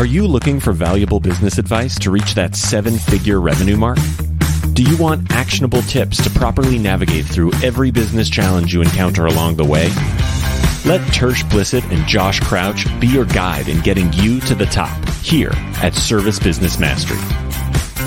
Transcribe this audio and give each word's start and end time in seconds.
Are 0.00 0.06
you 0.06 0.26
looking 0.26 0.60
for 0.60 0.72
valuable 0.72 1.20
business 1.20 1.58
advice 1.58 1.98
to 1.98 2.10
reach 2.10 2.32
that 2.32 2.56
seven 2.56 2.96
figure 2.96 3.38
revenue 3.38 3.76
mark? 3.76 3.98
Do 4.72 4.82
you 4.82 4.96
want 4.96 5.30
actionable 5.30 5.82
tips 5.82 6.24
to 6.24 6.30
properly 6.30 6.78
navigate 6.78 7.26
through 7.26 7.52
every 7.62 7.90
business 7.90 8.30
challenge 8.30 8.72
you 8.72 8.80
encounter 8.80 9.26
along 9.26 9.56
the 9.56 9.64
way? 9.66 9.88
Let 10.86 11.02
Tersh 11.12 11.42
Blissett 11.50 11.84
and 11.92 12.08
Josh 12.08 12.40
Crouch 12.40 12.86
be 12.98 13.08
your 13.08 13.26
guide 13.26 13.68
in 13.68 13.80
getting 13.80 14.10
you 14.14 14.40
to 14.40 14.54
the 14.54 14.64
top 14.64 15.06
here 15.22 15.52
at 15.82 15.92
Service 15.92 16.38
Business 16.38 16.78
Mastery. 16.78 17.20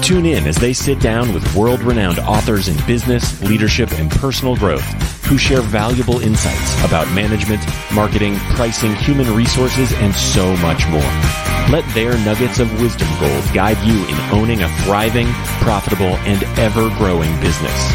Tune 0.01 0.25
in 0.25 0.47
as 0.47 0.55
they 0.55 0.73
sit 0.73 0.99
down 0.99 1.31
with 1.31 1.55
world 1.55 1.81
renowned 1.81 2.17
authors 2.17 2.69
in 2.69 2.87
business, 2.87 3.39
leadership, 3.43 3.91
and 3.99 4.09
personal 4.09 4.55
growth 4.55 4.83
who 5.25 5.37
share 5.37 5.61
valuable 5.61 6.21
insights 6.21 6.83
about 6.83 7.07
management, 7.13 7.61
marketing, 7.93 8.35
pricing, 8.55 8.95
human 8.95 9.31
resources, 9.35 9.93
and 9.93 10.11
so 10.15 10.57
much 10.57 10.87
more. 10.87 11.42
Let 11.71 11.87
their 11.93 12.17
nuggets 12.25 12.59
of 12.59 12.69
wisdom 12.81 13.07
gold 13.19 13.43
guide 13.53 13.77
you 13.87 14.05
in 14.05 14.15
owning 14.31 14.61
a 14.61 14.69
thriving, 14.83 15.27
profitable, 15.61 16.17
and 16.27 16.43
ever 16.59 16.89
growing 16.97 17.33
business. 17.39 17.91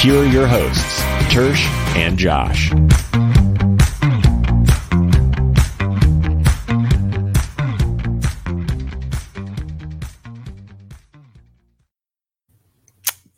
Here 0.00 0.20
are 0.20 0.26
your 0.26 0.46
hosts, 0.46 1.00
Tersh 1.32 1.64
and 1.96 2.18
Josh. 2.18 2.70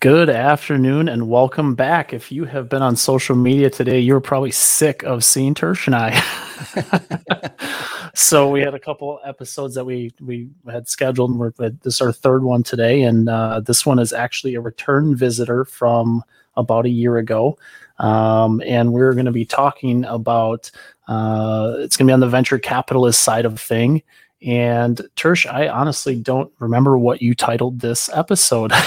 Good 0.00 0.28
afternoon 0.28 1.08
and 1.08 1.28
welcome 1.28 1.76
back. 1.76 2.12
If 2.12 2.32
you 2.32 2.44
have 2.44 2.68
been 2.68 2.82
on 2.82 2.96
social 2.96 3.36
media 3.36 3.70
today, 3.70 4.00
you're 4.00 4.20
probably 4.20 4.50
sick 4.50 5.04
of 5.04 5.24
seeing 5.24 5.54
Tersh 5.54 5.86
and 5.86 5.94
I. 5.94 6.22
so 8.14 8.50
we 8.50 8.60
had 8.60 8.74
a 8.74 8.78
couple 8.78 9.20
episodes 9.24 9.74
that 9.74 9.84
we 9.84 10.12
we 10.20 10.48
had 10.70 10.88
scheduled, 10.88 11.30
and 11.30 11.38
we're 11.38 11.52
this 11.58 11.94
is 11.94 12.00
our 12.00 12.12
third 12.12 12.42
one 12.42 12.62
today, 12.62 13.02
and 13.02 13.28
uh, 13.28 13.60
this 13.60 13.86
one 13.86 13.98
is 13.98 14.12
actually 14.12 14.54
a 14.54 14.60
return 14.60 15.16
visitor 15.16 15.64
from 15.64 16.22
about 16.56 16.86
a 16.86 16.90
year 16.90 17.18
ago, 17.18 17.58
um, 17.98 18.62
and 18.66 18.92
we're 18.92 19.14
going 19.14 19.26
to 19.26 19.32
be 19.32 19.44
talking 19.44 20.04
about 20.04 20.70
uh, 21.06 21.76
it's 21.78 21.96
going 21.96 22.06
to 22.06 22.10
be 22.10 22.14
on 22.14 22.20
the 22.20 22.28
venture 22.28 22.58
capitalist 22.58 23.22
side 23.22 23.44
of 23.44 23.58
thing. 23.60 24.02
And 24.42 24.96
Tersh, 25.16 25.50
I 25.52 25.68
honestly 25.68 26.14
don't 26.14 26.52
remember 26.58 26.96
what 26.96 27.20
you 27.20 27.34
titled 27.34 27.80
this 27.80 28.08
episode. 28.12 28.72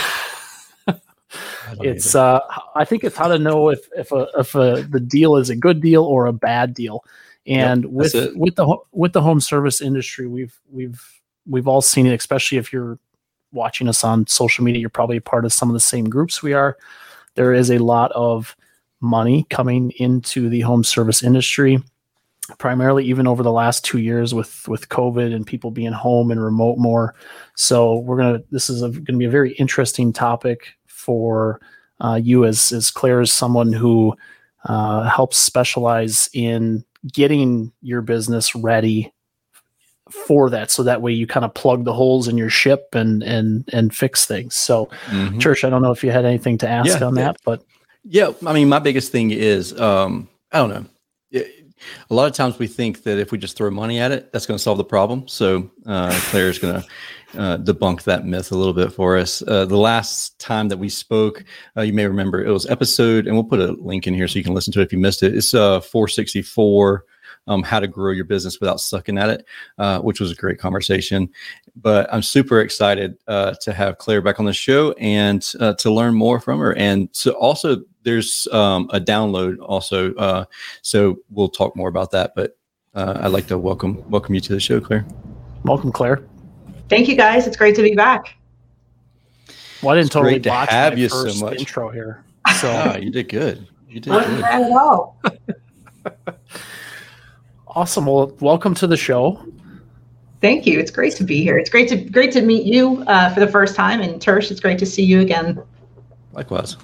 it's 1.81 2.15
uh, 2.15 2.39
I 2.75 2.85
think 2.85 3.03
it's 3.03 3.17
how 3.17 3.27
to 3.27 3.39
know 3.39 3.69
if 3.69 3.87
if 3.95 4.11
a, 4.11 4.27
if 4.37 4.55
a, 4.55 4.85
the 4.89 4.99
deal 4.99 5.35
is 5.35 5.49
a 5.49 5.55
good 5.55 5.81
deal 5.81 6.03
or 6.03 6.25
a 6.25 6.33
bad 6.33 6.73
deal. 6.73 7.03
And 7.47 7.83
yep, 7.83 7.91
with 7.91 8.13
with 8.35 8.55
the 8.55 8.77
with 8.91 9.13
the 9.13 9.21
home 9.21 9.41
service 9.41 9.81
industry, 9.81 10.27
we've 10.27 10.59
we've 10.69 11.01
we've 11.47 11.67
all 11.67 11.81
seen 11.81 12.05
it, 12.05 12.13
especially 12.13 12.57
if 12.57 12.71
you're 12.71 12.99
watching 13.51 13.87
us 13.87 14.03
on 14.03 14.27
social 14.27 14.63
media. 14.63 14.79
You're 14.79 14.89
probably 14.89 15.17
a 15.17 15.21
part 15.21 15.45
of 15.45 15.53
some 15.53 15.69
of 15.69 15.73
the 15.73 15.79
same 15.79 16.09
groups 16.09 16.43
we 16.43 16.53
are. 16.53 16.77
There 17.35 17.53
is 17.53 17.71
a 17.71 17.79
lot 17.79 18.11
of 18.11 18.55
money 18.99 19.47
coming 19.49 19.91
into 19.97 20.49
the 20.49 20.61
home 20.61 20.83
service 20.83 21.23
industry 21.23 21.81
primarily 22.57 23.05
even 23.05 23.27
over 23.27 23.43
the 23.43 23.51
last 23.51 23.85
two 23.85 23.97
years 23.97 24.33
with 24.33 24.67
with 24.67 24.89
covid 24.89 25.33
and 25.33 25.47
people 25.47 25.71
being 25.71 25.91
home 25.91 26.31
and 26.31 26.43
remote 26.43 26.77
more 26.77 27.15
so 27.55 27.99
we're 27.99 28.17
gonna 28.17 28.41
this 28.51 28.69
is 28.69 28.81
going 28.81 29.05
to 29.05 29.17
be 29.17 29.25
a 29.25 29.29
very 29.29 29.53
interesting 29.53 30.11
topic 30.11 30.75
for 30.87 31.59
uh, 32.01 32.15
you 32.15 32.45
as 32.45 32.71
as 32.71 32.91
Claire 32.91 33.21
is 33.21 33.31
someone 33.31 33.71
who 33.71 34.15
uh, 34.65 35.03
helps 35.09 35.37
specialize 35.37 36.29
in 36.33 36.83
getting 37.07 37.71
your 37.81 38.01
business 38.01 38.55
ready 38.55 39.13
for 40.09 40.49
that 40.49 40.69
so 40.69 40.83
that 40.83 41.01
way 41.01 41.11
you 41.11 41.25
kind 41.25 41.45
of 41.45 41.53
plug 41.53 41.85
the 41.85 41.93
holes 41.93 42.27
in 42.27 42.37
your 42.37 42.49
ship 42.49 42.89
and 42.93 43.23
and 43.23 43.63
and 43.71 43.95
fix 43.95 44.25
things 44.25 44.55
so 44.55 44.87
mm-hmm. 45.05 45.37
Tersh 45.37 45.63
i 45.63 45.69
don't 45.69 45.81
know 45.81 45.91
if 45.91 46.03
you 46.03 46.11
had 46.11 46.25
anything 46.25 46.57
to 46.57 46.67
ask 46.67 46.99
yeah, 46.99 47.05
on 47.05 47.15
yeah. 47.15 47.23
that 47.23 47.37
but 47.45 47.63
yeah 48.03 48.31
i 48.45 48.51
mean 48.51 48.67
my 48.67 48.79
biggest 48.79 49.11
thing 49.11 49.31
is 49.31 49.79
um 49.79 50.27
i 50.51 50.57
don't 50.57 50.69
know 50.69 50.85
a 52.09 52.13
lot 52.13 52.27
of 52.27 52.33
times 52.33 52.59
we 52.59 52.67
think 52.67 53.03
that 53.03 53.17
if 53.17 53.31
we 53.31 53.37
just 53.37 53.57
throw 53.57 53.69
money 53.71 53.99
at 53.99 54.11
it, 54.11 54.31
that's 54.31 54.45
going 54.45 54.57
to 54.57 54.61
solve 54.61 54.77
the 54.77 54.83
problem. 54.83 55.27
So 55.27 55.69
uh, 55.85 56.17
Claire 56.25 56.49
is 56.49 56.59
going 56.59 56.81
to 56.81 56.87
uh, 57.37 57.57
debunk 57.57 58.03
that 58.03 58.25
myth 58.25 58.51
a 58.51 58.57
little 58.57 58.73
bit 58.73 58.91
for 58.91 59.17
us. 59.17 59.41
Uh, 59.47 59.65
the 59.65 59.77
last 59.77 60.37
time 60.39 60.67
that 60.69 60.77
we 60.77 60.89
spoke, 60.89 61.43
uh, 61.77 61.81
you 61.81 61.93
may 61.93 62.05
remember 62.05 62.43
it 62.43 62.51
was 62.51 62.65
episode, 62.67 63.27
and 63.27 63.35
we'll 63.35 63.43
put 63.43 63.59
a 63.59 63.73
link 63.73 64.07
in 64.07 64.13
here 64.13 64.27
so 64.27 64.37
you 64.37 64.43
can 64.43 64.53
listen 64.53 64.73
to 64.73 64.79
it 64.79 64.83
if 64.83 64.93
you 64.93 64.99
missed 64.99 65.23
it. 65.23 65.35
It's 65.35 65.53
uh, 65.53 65.81
464. 65.81 67.05
Um, 67.47 67.63
how 67.63 67.79
to 67.79 67.87
grow 67.87 68.11
your 68.11 68.25
business 68.25 68.59
without 68.59 68.79
sucking 68.79 69.17
at 69.17 69.29
it, 69.29 69.45
uh, 69.79 69.99
which 69.99 70.19
was 70.19 70.31
a 70.31 70.35
great 70.35 70.59
conversation. 70.59 71.27
But 71.75 72.07
I'm 72.13 72.21
super 72.21 72.59
excited 72.61 73.17
uh, 73.27 73.55
to 73.61 73.73
have 73.73 73.97
Claire 73.97 74.21
back 74.21 74.39
on 74.39 74.45
the 74.45 74.53
show 74.53 74.91
and 74.93 75.51
uh, 75.59 75.73
to 75.75 75.91
learn 75.91 76.13
more 76.13 76.39
from 76.39 76.59
her. 76.59 76.77
And 76.77 77.09
so 77.13 77.31
also 77.31 77.77
there's 78.03 78.47
um, 78.51 78.89
a 78.93 78.99
download 78.99 79.57
also. 79.59 80.13
Uh, 80.15 80.45
so 80.83 81.17
we'll 81.31 81.49
talk 81.49 81.75
more 81.75 81.89
about 81.89 82.11
that. 82.11 82.33
But 82.35 82.57
uh, 82.93 83.19
I'd 83.21 83.27
like 83.27 83.47
to 83.47 83.57
welcome 83.57 84.07
welcome 84.09 84.35
you 84.35 84.41
to 84.41 84.53
the 84.53 84.59
show, 84.59 84.79
Claire. 84.79 85.05
Welcome, 85.63 85.91
Claire. 85.91 86.23
Thank 86.91 87.07
you, 87.07 87.15
guys. 87.15 87.47
It's 87.47 87.55
great 87.55 87.73
to 87.77 87.81
be 87.81 87.95
back. 87.95 88.35
Well, 89.81 89.93
I 89.93 89.95
didn't 89.95 90.07
it's 90.07 90.13
totally 90.13 90.33
great 90.33 90.43
to 90.43 90.51
have 90.51 90.99
you 90.99 91.07
so 91.07 91.33
much. 91.45 91.59
Intro 91.59 91.89
here. 91.89 92.25
So 92.55 92.69
oh, 92.69 92.97
you 92.97 93.11
did 93.11 93.29
good. 93.29 93.65
You 93.87 94.01
did 94.01 94.09
Not 94.09 94.25
good. 94.25 94.43
at 94.43 94.71
all. 94.71 95.17
awesome. 97.67 98.07
Well, 98.07 98.35
welcome 98.41 98.73
to 98.73 98.87
the 98.87 98.97
show. 98.97 99.41
Thank 100.41 100.65
you. 100.65 100.79
It's 100.79 100.91
great 100.91 101.15
to 101.15 101.23
be 101.23 101.41
here. 101.43 101.57
It's 101.57 101.69
great 101.69 101.87
to 101.89 101.95
great 101.95 102.31
to 102.33 102.41
meet 102.41 102.65
you 102.65 103.03
uh, 103.07 103.33
for 103.33 103.39
the 103.39 103.47
first 103.47 103.73
time, 103.73 104.01
and 104.01 104.19
Tersh, 104.19 104.51
it's 104.51 104.59
great 104.59 104.79
to 104.79 104.85
see 104.85 105.03
you 105.03 105.21
again. 105.21 105.63
Likewise. 106.33 106.75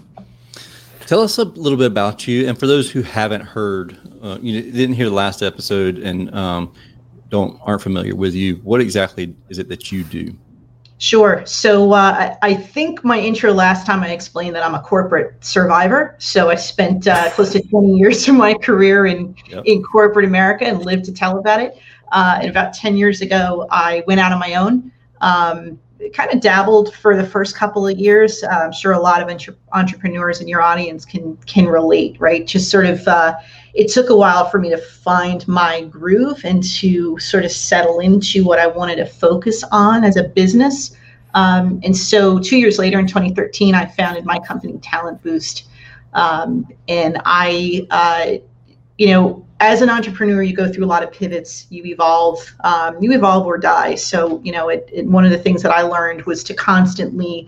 Tell 1.01 1.22
us 1.22 1.38
a 1.38 1.44
little 1.44 1.78
bit 1.78 1.88
about 1.88 2.28
you, 2.28 2.47
and 2.47 2.57
for 2.57 2.68
those 2.68 2.89
who 2.89 3.01
haven't 3.01 3.41
heard, 3.41 3.97
uh, 4.22 4.38
you 4.41 4.62
didn't 4.72 4.95
hear 4.95 5.09
the 5.09 5.16
last 5.16 5.41
episode, 5.41 5.97
and 5.97 6.34
um, 6.34 6.74
don't 7.30 7.60
aren't 7.64 7.82
familiar 7.82 8.16
with 8.16 8.34
you, 8.34 8.56
what 8.58 8.82
exactly 8.82 9.36
is 9.50 9.60
it 9.60 9.70
that 9.70 9.92
you 9.92 10.04
do? 10.04 10.36
Sure. 11.00 11.46
So 11.46 11.94
uh, 11.94 12.36
I, 12.42 12.56
think 12.56 13.04
my 13.04 13.20
intro 13.20 13.54
last 13.54 13.86
time 13.86 14.02
I 14.02 14.10
explained 14.10 14.56
that 14.56 14.64
I'm 14.64 14.74
a 14.74 14.82
corporate 14.82 15.44
survivor. 15.46 16.16
So 16.18 16.50
I 16.50 16.56
spent 16.56 17.08
uh, 17.08 17.30
close 17.34 17.52
to 17.52 17.62
20 17.62 17.96
years 17.96 18.28
of 18.28 18.34
my 18.36 18.56
career 18.56 19.06
in 19.06 19.36
yep. 19.48 19.64
in 19.66 19.84
corporate 19.84 20.26
America 20.26 20.66
and 20.66 20.84
lived 20.84 21.06
to 21.06 21.14
tell 21.14 21.38
about 21.38 21.62
it. 21.62 21.78
Uh, 22.12 22.40
and 22.42 22.50
about 22.50 22.74
10 22.74 22.98
years 22.98 23.22
ago, 23.22 23.68
I 23.70 24.04
went 24.08 24.20
out 24.20 24.32
on 24.32 24.40
my 24.40 24.56
own. 24.56 24.92
Um, 25.22 25.80
kind 26.14 26.32
of 26.32 26.40
dabbled 26.40 26.94
for 26.94 27.16
the 27.16 27.26
first 27.26 27.56
couple 27.56 27.88
of 27.88 27.98
years. 27.98 28.44
Uh, 28.44 28.48
I'm 28.50 28.72
sure 28.72 28.94
a 28.94 29.00
lot 29.00 29.22
of 29.22 29.30
entre- 29.30 29.56
entrepreneurs 29.74 30.42
in 30.42 30.48
your 30.48 30.62
audience 30.62 31.06
can 31.06 31.38
can 31.46 31.68
relate, 31.68 32.20
right? 32.20 32.46
Just 32.46 32.70
sort 32.70 32.86
of, 32.86 33.08
uh, 33.08 33.36
it 33.78 33.90
took 33.90 34.10
a 34.10 34.16
while 34.16 34.50
for 34.50 34.58
me 34.58 34.72
to 34.72 34.78
find 34.78 35.48
my 35.48 35.84
groove 35.84 36.42
and 36.44 36.64
to 36.64 37.18
sort 37.20 37.46
of 37.46 37.52
settle 37.52 38.00
into 38.00 38.44
what 38.44 38.58
I 38.58 38.66
wanted 38.66 38.96
to 38.96 39.06
focus 39.06 39.64
on 39.72 40.04
as 40.04 40.18
a 40.18 40.24
business. 40.24 40.98
Um, 41.36 41.80
and 41.84 41.96
so, 41.96 42.40
two 42.40 42.58
years 42.58 42.80
later, 42.80 42.98
in 42.98 43.06
2013, 43.06 43.76
I 43.76 43.86
founded 43.86 44.26
my 44.26 44.40
company, 44.40 44.80
Talent 44.80 45.22
Boost, 45.22 45.68
um, 46.14 46.68
and 46.88 47.22
I, 47.24 47.86
uh, 47.92 48.38
you 48.98 49.10
know, 49.10 49.46
as 49.60 49.84
an 49.84 49.92
entrepreneur, 49.92 50.42
you 50.42 50.56
go 50.56 50.72
through 50.72 50.86
a 50.86 50.88
lot 50.88 51.04
of 51.04 51.12
pivots. 51.12 51.68
You 51.70 51.86
evolve, 51.86 52.40
um, 52.64 52.98
you 53.00 53.12
evolve 53.12 53.46
or 53.46 53.60
die. 53.60 53.94
So, 53.94 54.42
you 54.44 54.52
know, 54.52 54.70
it, 54.70 54.90
it, 54.92 55.06
one 55.06 55.24
of 55.24 55.30
the 55.30 55.38
things 55.38 55.62
that 55.62 55.72
I 55.72 55.84
learned 55.84 56.24
was 56.24 56.44
to 56.46 56.56
constantly 56.56 57.48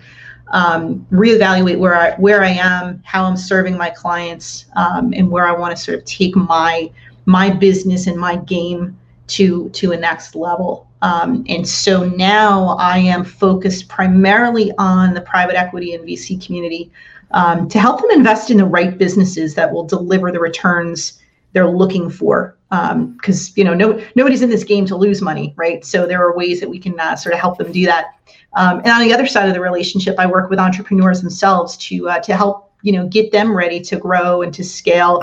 um, 0.52 1.06
reevaluate 1.12 1.80
where 1.80 1.96
I 1.96 2.16
where 2.16 2.44
I 2.44 2.50
am, 2.50 3.02
how 3.06 3.26
I'm 3.26 3.38
serving 3.38 3.78
my 3.78 3.90
clients, 3.90 4.66
um, 4.76 5.14
and 5.14 5.30
where 5.30 5.48
I 5.48 5.52
want 5.52 5.76
to 5.76 5.82
sort 5.82 5.98
of 5.98 6.06
take 6.06 6.36
my 6.36 6.92
my 7.26 7.50
business 7.50 8.08
and 8.08 8.18
my 8.18 8.38
game 8.38 8.98
to 9.28 9.70
to 9.70 9.92
a 9.92 9.98
next 9.98 10.36
level. 10.36 10.88
Um, 11.02 11.46
and 11.48 11.68
so 11.68 12.06
now 12.06 12.76
I 12.78 12.98
am 12.98 13.24
focused 13.24 13.88
primarily 13.88 14.72
on 14.78 15.14
the 15.14 15.22
private 15.22 15.56
equity 15.56 15.94
and 15.94 16.06
VC 16.06 16.44
community 16.46 16.92
um, 17.32 17.70
to 17.70 17.80
help 17.80 18.02
them 18.02 18.12
invest 18.12 18.50
in 18.50 18.58
the 18.58 18.66
right 18.66 18.98
businesses 18.98 19.56
that 19.56 19.72
will 19.72 19.86
deliver 19.86 20.32
the 20.32 20.40
returns 20.40 21.22
they're 21.54 21.70
looking 21.70 22.10
for 22.10 22.56
because 22.70 23.50
um, 23.50 23.54
you 23.56 23.64
know 23.64 23.74
no, 23.74 24.04
nobody's 24.16 24.42
in 24.42 24.50
this 24.50 24.64
game 24.64 24.86
to 24.86 24.96
lose 24.96 25.22
money 25.22 25.54
right? 25.58 25.84
So 25.84 26.06
there 26.06 26.22
are 26.22 26.36
ways 26.36 26.60
that 26.60 26.70
we 26.70 26.80
can 26.80 27.00
uh, 27.00 27.16
sort 27.16 27.34
of 27.34 27.42
help 27.42 27.58
them 27.58 27.72
do 27.72 27.86
that. 27.86 28.16
Um, 28.56 28.80
and 28.80 28.88
on 28.88 29.02
the 29.02 29.14
other 29.14 29.28
side 29.28 29.48
of 29.48 29.54
the 29.54 29.62
relationship 29.62 30.16
i 30.18 30.26
work 30.26 30.50
with 30.50 30.60
entrepreneurs 30.60 31.22
themselves 31.22 31.78
to 31.78 32.10
uh, 32.10 32.20
to 32.20 32.36
help 32.36 32.74
you 32.82 32.92
know 32.92 33.08
get 33.08 33.32
them 33.32 33.56
ready 33.56 33.80
to 33.82 33.98
grow 33.98 34.42
and 34.42 34.54
to 34.54 34.64
scale. 34.64 35.22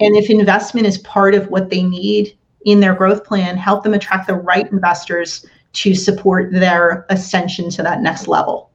And 0.00 0.16
if 0.16 0.30
investment 0.30 0.86
is 0.86 0.98
part 0.98 1.34
of 1.34 1.48
what 1.48 1.70
they 1.70 1.82
need 1.82 2.36
in 2.64 2.80
their 2.80 2.94
growth 2.94 3.24
plan 3.24 3.56
help 3.56 3.84
them 3.84 3.94
attract 3.94 4.26
the 4.26 4.34
right 4.34 4.70
investors 4.70 5.46
to 5.72 5.94
support 5.94 6.52
their 6.52 7.06
ascension 7.10 7.70
to 7.70 7.82
that 7.82 8.00
next 8.00 8.26
level. 8.26 8.70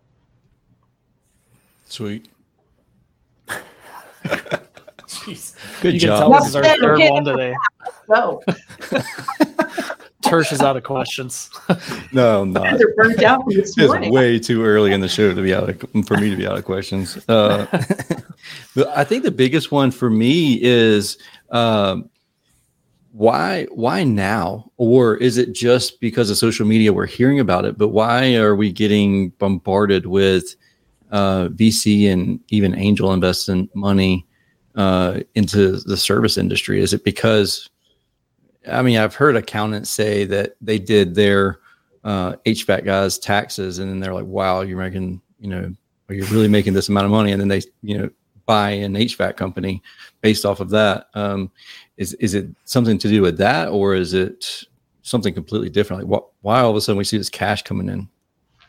Sweet 1.85 2.29
Jeez. 5.23 5.55
Good 5.81 5.93
you 5.93 5.99
job. 5.99 6.21
Can 6.21 6.31
tell 6.31 6.39
this 6.39 6.49
is 6.49 6.55
our 6.55 6.63
third 6.63 7.11
one 7.11 7.25
today. 7.25 7.55
No. 8.09 8.41
Tersh 10.23 10.51
is 10.51 10.61
out 10.61 10.75
of 10.77 10.83
questions. 10.83 11.49
no, 12.11 12.41
I'm 12.41 12.53
not. 12.53 12.77
They're 12.77 12.95
burnt 12.95 13.21
out 13.23 13.43
this 13.47 13.77
morning. 13.77 14.05
It's 14.05 14.13
way 14.13 14.39
too 14.39 14.63
early 14.63 14.93
in 14.93 15.01
the 15.01 15.07
show 15.07 15.33
to 15.33 15.41
be 15.41 15.53
out 15.53 15.69
of, 15.69 15.79
for 16.07 16.17
me 16.17 16.29
to 16.29 16.35
be 16.35 16.47
out 16.47 16.57
of 16.57 16.65
questions. 16.65 17.17
Uh, 17.29 17.65
but 18.75 18.87
I 18.89 19.03
think 19.03 19.23
the 19.23 19.31
biggest 19.31 19.71
one 19.71 19.91
for 19.91 20.09
me 20.09 20.61
is 20.61 21.17
um, 21.51 22.09
why 23.11 23.65
why 23.71 24.03
now 24.03 24.71
or 24.77 25.15
is 25.17 25.37
it 25.37 25.53
just 25.53 25.99
because 25.99 26.29
of 26.29 26.37
social 26.37 26.65
media 26.65 26.91
we're 26.91 27.05
hearing 27.05 27.39
about 27.39 27.63
it 27.63 27.77
but 27.77 27.89
why 27.89 28.35
are 28.35 28.55
we 28.55 28.71
getting 28.71 29.29
bombarded 29.31 30.05
with 30.05 30.55
uh, 31.11 31.47
vc 31.49 32.11
and 32.11 32.39
even 32.49 32.77
angel 32.77 33.13
investment 33.13 33.73
money 33.75 34.25
uh, 34.75 35.19
into 35.35 35.77
the 35.81 35.97
service 35.97 36.37
industry 36.37 36.81
is 36.81 36.93
it 36.93 37.03
because 37.03 37.69
i 38.71 38.81
mean 38.81 38.97
i've 38.97 39.15
heard 39.15 39.35
accountants 39.35 39.89
say 39.89 40.25
that 40.25 40.55
they 40.61 40.79
did 40.79 41.13
their 41.15 41.59
uh, 42.03 42.33
hvac 42.45 42.83
guys 42.83 43.17
taxes 43.17 43.79
and 43.79 43.89
then 43.89 43.99
they're 43.99 44.13
like 44.13 44.25
wow 44.25 44.61
you're 44.61 44.77
making 44.77 45.21
you 45.39 45.47
know 45.47 45.71
are 46.09 46.15
you 46.15 46.25
really 46.25 46.47
making 46.47 46.73
this 46.73 46.89
amount 46.89 47.05
of 47.05 47.11
money 47.11 47.31
and 47.31 47.39
then 47.39 47.47
they 47.47 47.61
you 47.81 47.97
know 47.97 48.09
buy 48.45 48.71
an 48.71 48.93
hvac 48.93 49.37
company 49.37 49.81
based 50.21 50.45
off 50.45 50.59
of 50.59 50.69
that 50.69 51.07
um, 51.13 51.51
is 51.97 52.13
is 52.15 52.33
it 52.33 52.47
something 52.65 52.97
to 52.97 53.07
do 53.07 53.21
with 53.21 53.37
that, 53.37 53.69
or 53.69 53.95
is 53.95 54.13
it 54.13 54.63
something 55.01 55.33
completely 55.33 55.69
different? 55.69 56.09
Like, 56.09 56.23
why 56.41 56.61
all 56.61 56.71
of 56.71 56.75
a 56.75 56.81
sudden 56.81 56.97
we 56.97 57.03
see 57.03 57.17
this 57.17 57.29
cash 57.29 57.63
coming 57.63 57.89
in? 57.89 58.09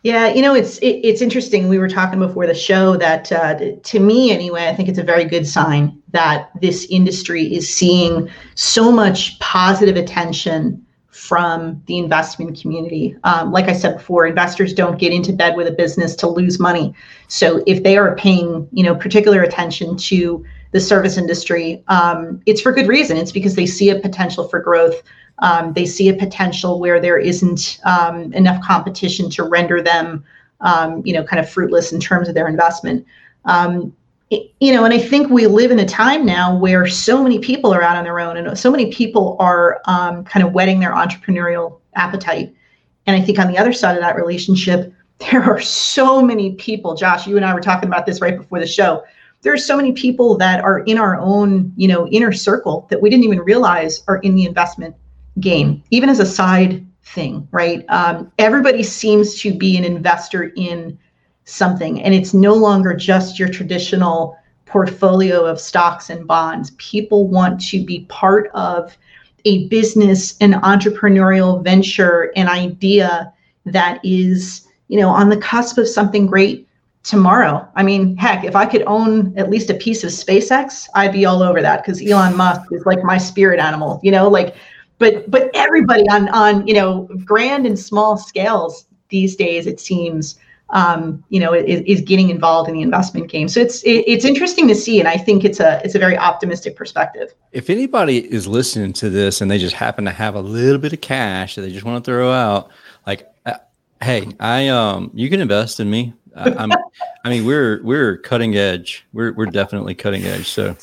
Yeah, 0.04 0.28
you 0.28 0.42
know, 0.42 0.54
it's 0.54 0.76
it, 0.78 1.00
it's 1.02 1.22
interesting. 1.22 1.70
We 1.70 1.78
were 1.78 1.88
talking 1.88 2.18
before 2.18 2.46
the 2.46 2.54
show 2.54 2.94
that 2.98 3.32
uh, 3.32 3.54
to 3.82 3.98
me, 3.98 4.32
anyway, 4.32 4.68
I 4.68 4.74
think 4.74 4.90
it's 4.90 4.98
a 4.98 5.02
very 5.02 5.24
good 5.24 5.46
sign 5.46 5.98
that 6.10 6.50
this 6.60 6.86
industry 6.90 7.42
is 7.42 7.74
seeing 7.74 8.28
so 8.54 8.92
much 8.92 9.38
positive 9.40 9.96
attention 9.96 10.84
from 11.08 11.82
the 11.86 11.96
investment 11.96 12.60
community. 12.60 13.16
Um, 13.24 13.50
like 13.50 13.66
I 13.68 13.72
said 13.72 13.96
before, 13.96 14.26
investors 14.26 14.74
don't 14.74 14.98
get 14.98 15.10
into 15.10 15.32
bed 15.32 15.56
with 15.56 15.66
a 15.68 15.72
business 15.72 16.14
to 16.16 16.28
lose 16.28 16.60
money. 16.60 16.94
So 17.28 17.64
if 17.66 17.82
they 17.82 17.96
are 17.96 18.14
paying, 18.14 18.68
you 18.72 18.82
know, 18.82 18.94
particular 18.94 19.40
attention 19.40 19.96
to 19.96 20.44
the 20.72 20.80
service 20.80 21.16
industry, 21.16 21.82
um, 21.88 22.42
it's 22.44 22.60
for 22.60 22.72
good 22.72 22.88
reason. 22.88 23.16
It's 23.16 23.32
because 23.32 23.54
they 23.54 23.64
see 23.64 23.88
a 23.88 23.98
potential 24.00 24.48
for 24.48 24.60
growth. 24.60 25.02
Um, 25.40 25.72
they 25.72 25.86
see 25.86 26.08
a 26.08 26.14
potential 26.14 26.78
where 26.78 27.00
there 27.00 27.18
isn't 27.18 27.80
um, 27.84 28.32
enough 28.32 28.62
competition 28.62 29.28
to 29.30 29.42
render 29.42 29.82
them, 29.82 30.24
um, 30.60 31.02
you 31.04 31.12
know, 31.12 31.24
kind 31.24 31.40
of 31.40 31.48
fruitless 31.48 31.92
in 31.92 32.00
terms 32.00 32.28
of 32.28 32.34
their 32.34 32.48
investment. 32.48 33.04
Um, 33.44 33.94
it, 34.30 34.52
you 34.60 34.72
know, 34.72 34.84
and 34.84 34.94
I 34.94 34.98
think 34.98 35.30
we 35.30 35.46
live 35.46 35.70
in 35.70 35.78
a 35.78 35.86
time 35.86 36.24
now 36.24 36.56
where 36.56 36.86
so 36.86 37.22
many 37.22 37.38
people 37.38 37.74
are 37.74 37.82
out 37.82 37.96
on 37.96 38.04
their 38.04 38.20
own, 38.20 38.36
and 38.36 38.58
so 38.58 38.70
many 38.70 38.92
people 38.92 39.36
are 39.40 39.80
um, 39.86 40.24
kind 40.24 40.46
of 40.46 40.52
whetting 40.52 40.80
their 40.80 40.92
entrepreneurial 40.92 41.80
appetite. 41.94 42.54
And 43.06 43.20
I 43.20 43.24
think 43.24 43.38
on 43.38 43.48
the 43.48 43.58
other 43.58 43.72
side 43.72 43.96
of 43.96 44.02
that 44.02 44.16
relationship, 44.16 44.92
there 45.30 45.42
are 45.42 45.60
so 45.60 46.22
many 46.22 46.54
people. 46.54 46.94
Josh, 46.94 47.26
you 47.26 47.36
and 47.36 47.44
I 47.44 47.54
were 47.54 47.60
talking 47.60 47.88
about 47.88 48.06
this 48.06 48.20
right 48.20 48.36
before 48.36 48.60
the 48.60 48.66
show 48.66 49.04
there 49.44 49.52
are 49.52 49.58
so 49.58 49.76
many 49.76 49.92
people 49.92 50.36
that 50.38 50.64
are 50.64 50.80
in 50.80 50.98
our 50.98 51.20
own 51.20 51.72
you 51.76 51.86
know 51.86 52.08
inner 52.08 52.32
circle 52.32 52.86
that 52.90 53.00
we 53.00 53.08
didn't 53.10 53.24
even 53.24 53.40
realize 53.40 54.02
are 54.08 54.16
in 54.18 54.34
the 54.34 54.44
investment 54.44 54.96
game 55.40 55.82
even 55.90 56.08
as 56.08 56.20
a 56.20 56.26
side 56.26 56.84
thing 57.02 57.46
right? 57.50 57.84
Um, 57.88 58.32
everybody 58.38 58.82
seems 58.82 59.40
to 59.40 59.52
be 59.52 59.76
an 59.76 59.84
investor 59.84 60.52
in 60.56 60.98
something 61.44 62.02
and 62.02 62.14
it's 62.14 62.32
no 62.32 62.54
longer 62.54 62.94
just 62.94 63.38
your 63.38 63.48
traditional 63.48 64.36
portfolio 64.66 65.44
of 65.44 65.60
stocks 65.60 66.10
and 66.10 66.26
bonds. 66.26 66.72
People 66.78 67.28
want 67.28 67.60
to 67.68 67.84
be 67.84 68.06
part 68.08 68.50
of 68.54 68.96
a 69.44 69.68
business 69.68 70.36
an 70.38 70.54
entrepreneurial 70.54 71.62
venture 71.62 72.32
an 72.34 72.48
idea 72.48 73.32
that 73.66 74.00
is 74.02 74.66
you 74.88 74.98
know 74.98 75.10
on 75.10 75.28
the 75.28 75.36
cusp 75.36 75.76
of 75.76 75.86
something 75.86 76.26
great 76.26 76.66
tomorrow. 77.04 77.68
I 77.76 77.82
mean, 77.82 78.16
heck, 78.16 78.44
if 78.44 78.56
I 78.56 78.64
could 78.66 78.82
own 78.86 79.36
at 79.38 79.50
least 79.50 79.70
a 79.70 79.74
piece 79.74 80.02
of 80.04 80.10
SpaceX, 80.10 80.88
I'd 80.94 81.12
be 81.12 81.26
all 81.26 81.42
over 81.42 81.60
that 81.60 81.84
because 81.84 82.02
Elon 82.02 82.34
Musk 82.34 82.62
is 82.72 82.84
like 82.86 83.04
my 83.04 83.18
spirit 83.18 83.60
animal, 83.60 84.00
you 84.02 84.10
know, 84.10 84.28
like 84.28 84.56
but 84.98 85.30
but 85.30 85.50
everybody 85.54 86.08
on 86.08 86.28
on, 86.30 86.66
you 86.66 86.74
know, 86.74 87.08
grand 87.24 87.66
and 87.66 87.78
small 87.78 88.16
scales 88.16 88.86
these 89.08 89.36
days 89.36 89.66
it 89.66 89.80
seems 89.80 90.38
um, 90.70 91.22
you 91.28 91.38
know, 91.38 91.52
is, 91.52 91.82
is 91.82 92.00
getting 92.00 92.30
involved 92.30 92.68
in 92.68 92.74
the 92.74 92.82
investment 92.82 93.30
game. 93.30 93.48
So 93.48 93.60
it's 93.60 93.82
it, 93.84 94.04
it's 94.06 94.24
interesting 94.24 94.66
to 94.68 94.74
see, 94.74 94.98
and 94.98 95.08
I 95.08 95.16
think 95.16 95.44
it's 95.44 95.60
a 95.60 95.80
it's 95.84 95.94
a 95.94 95.98
very 95.98 96.16
optimistic 96.16 96.74
perspective. 96.74 97.34
If 97.52 97.70
anybody 97.70 98.32
is 98.32 98.46
listening 98.46 98.92
to 98.94 99.10
this 99.10 99.40
and 99.40 99.50
they 99.50 99.58
just 99.58 99.76
happen 99.76 100.04
to 100.06 100.10
have 100.10 100.34
a 100.34 100.40
little 100.40 100.78
bit 100.78 100.92
of 100.92 101.00
cash 101.00 101.54
that 101.54 101.62
they 101.62 101.70
just 101.70 101.84
want 101.84 102.04
to 102.04 102.10
throw 102.10 102.32
out, 102.32 102.70
like, 103.06 103.30
uh, 103.46 103.54
hey, 104.02 104.26
I 104.40 104.68
um, 104.68 105.10
you 105.14 105.30
can 105.30 105.40
invest 105.40 105.80
in 105.80 105.90
me. 105.90 106.12
I, 106.34 106.50
am 106.50 106.72
I 107.24 107.30
mean, 107.30 107.44
we're 107.44 107.82
we're 107.84 108.16
cutting 108.18 108.56
edge. 108.56 109.06
We're 109.12 109.32
we're 109.32 109.46
definitely 109.46 109.94
cutting 109.94 110.24
edge. 110.24 110.48
So 110.48 110.76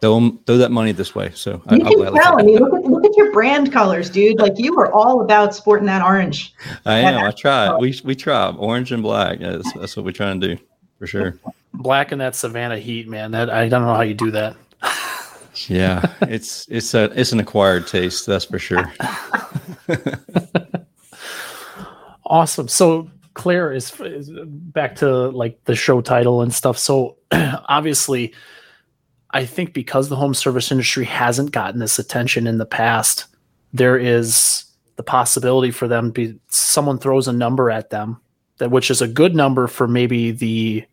throw 0.00 0.30
throw 0.46 0.56
that 0.58 0.70
money 0.70 0.92
this 0.92 1.14
way. 1.14 1.30
So 1.34 1.62
you 1.70 1.76
I, 1.76 1.78
can 1.78 2.14
tell. 2.14 2.38
I 2.38 2.42
mean, 2.42 2.58
look 2.58 2.74
at 2.74 2.84
look 2.84 3.04
at 3.04 3.16
your 3.16 3.32
brand 3.32 3.72
colors, 3.72 4.10
dude. 4.10 4.38
Like 4.38 4.54
you 4.56 4.78
are 4.78 4.92
all 4.92 5.22
about 5.22 5.54
sporting 5.54 5.86
that 5.86 6.02
orange. 6.02 6.54
I 6.86 6.98
am. 6.98 7.24
I 7.24 7.30
try. 7.30 7.76
We 7.76 7.98
we 8.04 8.14
try 8.14 8.50
orange 8.50 8.92
and 8.92 9.02
black. 9.02 9.40
That's, 9.40 9.72
that's 9.74 9.96
what 9.96 10.04
we're 10.04 10.12
trying 10.12 10.40
to 10.40 10.56
do 10.56 10.62
for 10.98 11.06
sure. 11.06 11.38
Black 11.74 12.12
in 12.12 12.18
that 12.18 12.34
Savannah 12.34 12.78
heat, 12.78 13.08
man. 13.08 13.30
That 13.32 13.50
I 13.50 13.68
don't 13.68 13.84
know 13.84 13.94
how 13.94 14.02
you 14.02 14.14
do 14.14 14.30
that. 14.32 14.56
yeah, 15.68 16.14
it's 16.22 16.66
it's 16.68 16.94
a 16.94 17.04
it's 17.18 17.32
an 17.32 17.40
acquired 17.40 17.86
taste. 17.86 18.26
That's 18.26 18.44
for 18.44 18.58
sure. 18.58 18.92
awesome. 22.26 22.68
So 22.68 23.10
Claire 23.34 23.72
is, 23.72 23.92
is 24.00 24.30
back 24.44 24.96
to 24.96 25.28
like 25.28 25.62
the 25.64 25.74
show 25.74 26.00
title 26.00 26.42
and 26.42 26.52
stuff. 26.52 26.76
So 26.76 27.16
obviously, 27.32 28.34
I 29.30 29.44
think 29.44 29.74
because 29.74 30.08
the 30.08 30.16
home 30.16 30.34
service 30.34 30.70
industry 30.70 31.04
hasn't 31.04 31.52
gotten 31.52 31.80
this 31.80 31.98
attention 31.98 32.46
in 32.46 32.58
the 32.58 32.66
past, 32.66 33.26
there 33.72 33.98
is 33.98 34.64
the 34.96 35.02
possibility 35.02 35.70
for 35.70 35.86
them 35.86 36.06
to 36.06 36.12
be 36.12 36.40
someone 36.48 36.98
throws 36.98 37.28
a 37.28 37.32
number 37.32 37.70
at 37.70 37.90
them 37.90 38.20
that 38.58 38.70
which 38.70 38.90
is 38.90 39.00
a 39.00 39.08
good 39.08 39.34
number 39.34 39.66
for 39.66 39.86
maybe 39.86 40.30
the 40.30 40.84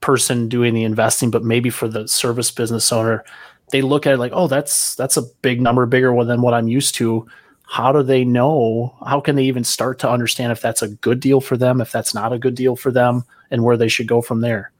person 0.00 0.48
doing 0.48 0.74
the 0.74 0.84
investing, 0.84 1.30
but 1.30 1.42
maybe 1.42 1.70
for 1.70 1.88
the 1.88 2.06
service 2.06 2.50
business 2.50 2.92
owner, 2.92 3.24
they 3.72 3.82
look 3.82 4.06
at 4.06 4.14
it 4.14 4.18
like, 4.18 4.32
oh, 4.34 4.46
that's 4.46 4.94
that's 4.94 5.16
a 5.16 5.22
big 5.42 5.60
number, 5.60 5.86
bigger 5.86 6.12
one 6.12 6.26
than 6.26 6.42
what 6.42 6.54
I'm 6.54 6.68
used 6.68 6.94
to 6.96 7.26
how 7.70 7.92
do 7.92 8.02
they 8.02 8.24
know? 8.24 8.92
How 9.06 9.20
can 9.20 9.36
they 9.36 9.44
even 9.44 9.62
start 9.62 10.00
to 10.00 10.10
understand 10.10 10.50
if 10.50 10.60
that's 10.60 10.82
a 10.82 10.88
good 10.88 11.20
deal 11.20 11.40
for 11.40 11.56
them, 11.56 11.80
if 11.80 11.92
that's 11.92 12.12
not 12.12 12.32
a 12.32 12.38
good 12.38 12.56
deal 12.56 12.74
for 12.74 12.90
them, 12.90 13.22
and 13.48 13.62
where 13.62 13.76
they 13.76 13.86
should 13.86 14.08
go 14.08 14.20
from 14.20 14.40
there? 14.40 14.72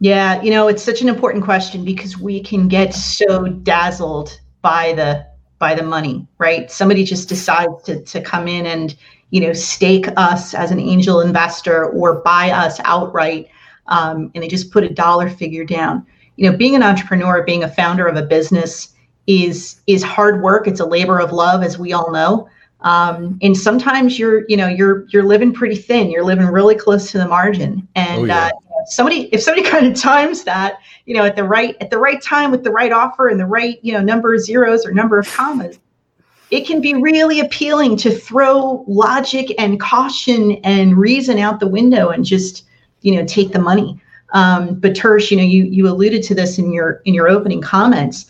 Yeah, 0.00 0.40
you 0.40 0.50
know, 0.50 0.66
it's 0.68 0.82
such 0.82 1.02
an 1.02 1.08
important 1.08 1.44
question 1.44 1.84
because 1.84 2.16
we 2.18 2.42
can 2.42 2.68
get 2.68 2.94
so 2.94 3.48
dazzled 3.48 4.40
by 4.62 4.94
the 4.94 5.26
by 5.58 5.74
the 5.74 5.82
money, 5.82 6.26
right? 6.38 6.70
Somebody 6.70 7.04
just 7.04 7.28
decides 7.28 7.82
to 7.84 8.02
to 8.02 8.20
come 8.22 8.48
in 8.48 8.64
and 8.66 8.96
you 9.28 9.42
know 9.42 9.52
stake 9.52 10.06
us 10.16 10.54
as 10.54 10.70
an 10.70 10.80
angel 10.80 11.20
investor 11.20 11.90
or 11.90 12.22
buy 12.22 12.50
us 12.50 12.80
outright, 12.84 13.48
um, 13.88 14.30
and 14.34 14.42
they 14.42 14.48
just 14.48 14.72
put 14.72 14.84
a 14.84 14.88
dollar 14.88 15.28
figure 15.28 15.66
down. 15.66 16.06
You 16.36 16.50
know, 16.50 16.56
being 16.56 16.74
an 16.74 16.82
entrepreneur, 16.82 17.42
being 17.42 17.62
a 17.62 17.68
founder 17.68 18.06
of 18.06 18.16
a 18.16 18.22
business 18.22 18.94
is 19.26 19.82
is 19.86 20.02
hard 20.02 20.42
work. 20.42 20.66
It's 20.66 20.80
a 20.80 20.86
labor 20.86 21.20
of 21.20 21.30
love, 21.30 21.62
as 21.62 21.78
we 21.78 21.92
all 21.92 22.10
know. 22.10 22.48
Um, 22.82 23.38
and 23.42 23.54
sometimes 23.56 24.18
you're, 24.18 24.44
you 24.48 24.56
know, 24.56 24.66
you're 24.66 25.06
you're 25.08 25.24
living 25.24 25.52
pretty 25.52 25.76
thin. 25.76 26.10
You're 26.10 26.24
living 26.24 26.46
really 26.46 26.74
close 26.74 27.10
to 27.10 27.18
the 27.18 27.28
margin. 27.28 27.86
And 27.94 28.22
oh, 28.22 28.24
yeah. 28.24 28.46
uh, 28.46 28.50
somebody, 28.86 29.22
if 29.32 29.42
somebody 29.42 29.68
kind 29.68 29.86
of 29.86 29.94
times 29.94 30.44
that, 30.44 30.78
you 31.06 31.14
know, 31.14 31.24
at 31.24 31.36
the 31.36 31.44
right 31.44 31.76
at 31.80 31.90
the 31.90 31.98
right 31.98 32.22
time 32.22 32.50
with 32.50 32.64
the 32.64 32.70
right 32.70 32.92
offer 32.92 33.28
and 33.28 33.38
the 33.38 33.46
right, 33.46 33.78
you 33.82 33.92
know, 33.92 34.00
number 34.00 34.34
of 34.34 34.40
zeros 34.40 34.86
or 34.86 34.92
number 34.92 35.18
of 35.18 35.28
commas, 35.28 35.78
it 36.50 36.66
can 36.66 36.80
be 36.80 36.94
really 36.94 37.40
appealing 37.40 37.96
to 37.98 38.10
throw 38.10 38.84
logic 38.88 39.54
and 39.58 39.80
caution 39.80 40.52
and 40.64 40.96
reason 40.96 41.38
out 41.38 41.60
the 41.60 41.68
window 41.68 42.08
and 42.08 42.24
just, 42.24 42.64
you 43.02 43.14
know, 43.14 43.24
take 43.24 43.52
the 43.52 43.58
money. 43.58 44.00
Um, 44.32 44.74
but 44.78 44.92
Tersh, 44.92 45.30
you 45.30 45.36
know, 45.36 45.42
you 45.42 45.64
you 45.64 45.88
alluded 45.88 46.22
to 46.24 46.34
this 46.34 46.58
in 46.58 46.72
your 46.72 47.02
in 47.04 47.14
your 47.14 47.28
opening 47.28 47.60
comments 47.60 48.26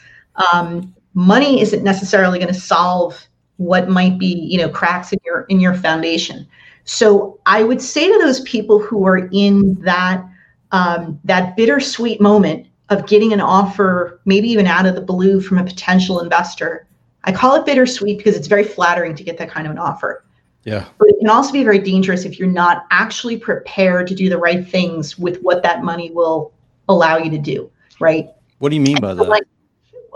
um, 0.53 0.95
money 1.15 1.61
isn't 1.61 1.83
necessarily 1.83 2.39
going 2.39 2.53
to 2.53 2.61
solve 2.61 3.27
what 3.57 3.89
might 3.89 4.19
be 4.19 4.27
you 4.27 4.57
know 4.57 4.69
cracks 4.69 5.13
in 5.13 5.19
your 5.25 5.43
in 5.51 5.61
your 5.61 5.75
foundation 5.75 6.47
so 6.85 7.39
i 7.45 7.63
would 7.63 7.83
say 7.83 8.11
to 8.11 8.19
those 8.19 8.41
people 8.41 8.79
who 8.79 9.07
are 9.07 9.29
in 9.33 9.75
that 9.83 10.25
um, 10.73 11.19
that 11.25 11.57
bittersweet 11.57 12.21
moment 12.21 12.67
of 12.89 13.07
getting 13.07 13.33
an 13.33 13.41
offer 13.41 14.21
maybe 14.25 14.49
even 14.49 14.67
out 14.67 14.87
of 14.87 14.95
the 14.95 15.01
blue 15.01 15.41
from 15.41 15.59
a 15.59 15.65
potential 15.65 16.21
investor. 16.21 16.87
I 17.25 17.33
call 17.33 17.55
it 17.55 17.67
bittersweet 17.67 18.19
because 18.19 18.37
it's 18.37 18.49
very 18.49 18.65
flattering 18.65 19.15
to 19.15 19.23
get 19.23 19.39
that 19.39 19.51
kind 19.51 19.67
of 19.67 19.73
an 19.73 19.79
offer. 19.79 20.25
Yeah. 20.65 20.87
But 20.99 21.09
it 21.09 21.19
can 21.19 21.31
also 21.31 21.53
be 21.53 21.65
very 21.65 21.79
dangerous 21.79 22.25
if 22.25 22.39
you're 22.39 22.49
not 22.49 22.87
actually 22.91 23.37
prepared 23.37 24.07
to 24.09 24.15
do 24.15 24.29
the 24.29 24.39
right 24.39 24.67
things 24.67 25.19
with 25.19 25.41
what 25.43 25.63
that 25.63 25.83
money 25.83 26.11
will 26.11 26.53
allow 26.89 27.17
you 27.17 27.31
to 27.31 27.39
do 27.39 27.71
right? 28.01 28.31
What 28.59 28.71
do 28.71 28.75
you 28.75 28.81
mean 28.81 28.97
by 29.01 29.15
that? 29.15 29.29
like 29.29 29.45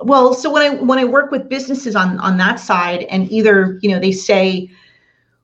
well, 0.02 0.34
so 0.34 0.50
when 0.50 0.62
I 0.62 0.74
when 0.74 0.98
I 0.98 1.04
work 1.04 1.30
with 1.30 1.48
businesses 1.48 1.94
on 1.94 2.18
on 2.18 2.36
that 2.38 2.58
side, 2.58 3.04
and 3.04 3.30
either 3.30 3.78
you 3.80 3.90
know 3.90 4.00
they 4.00 4.10
say 4.10 4.70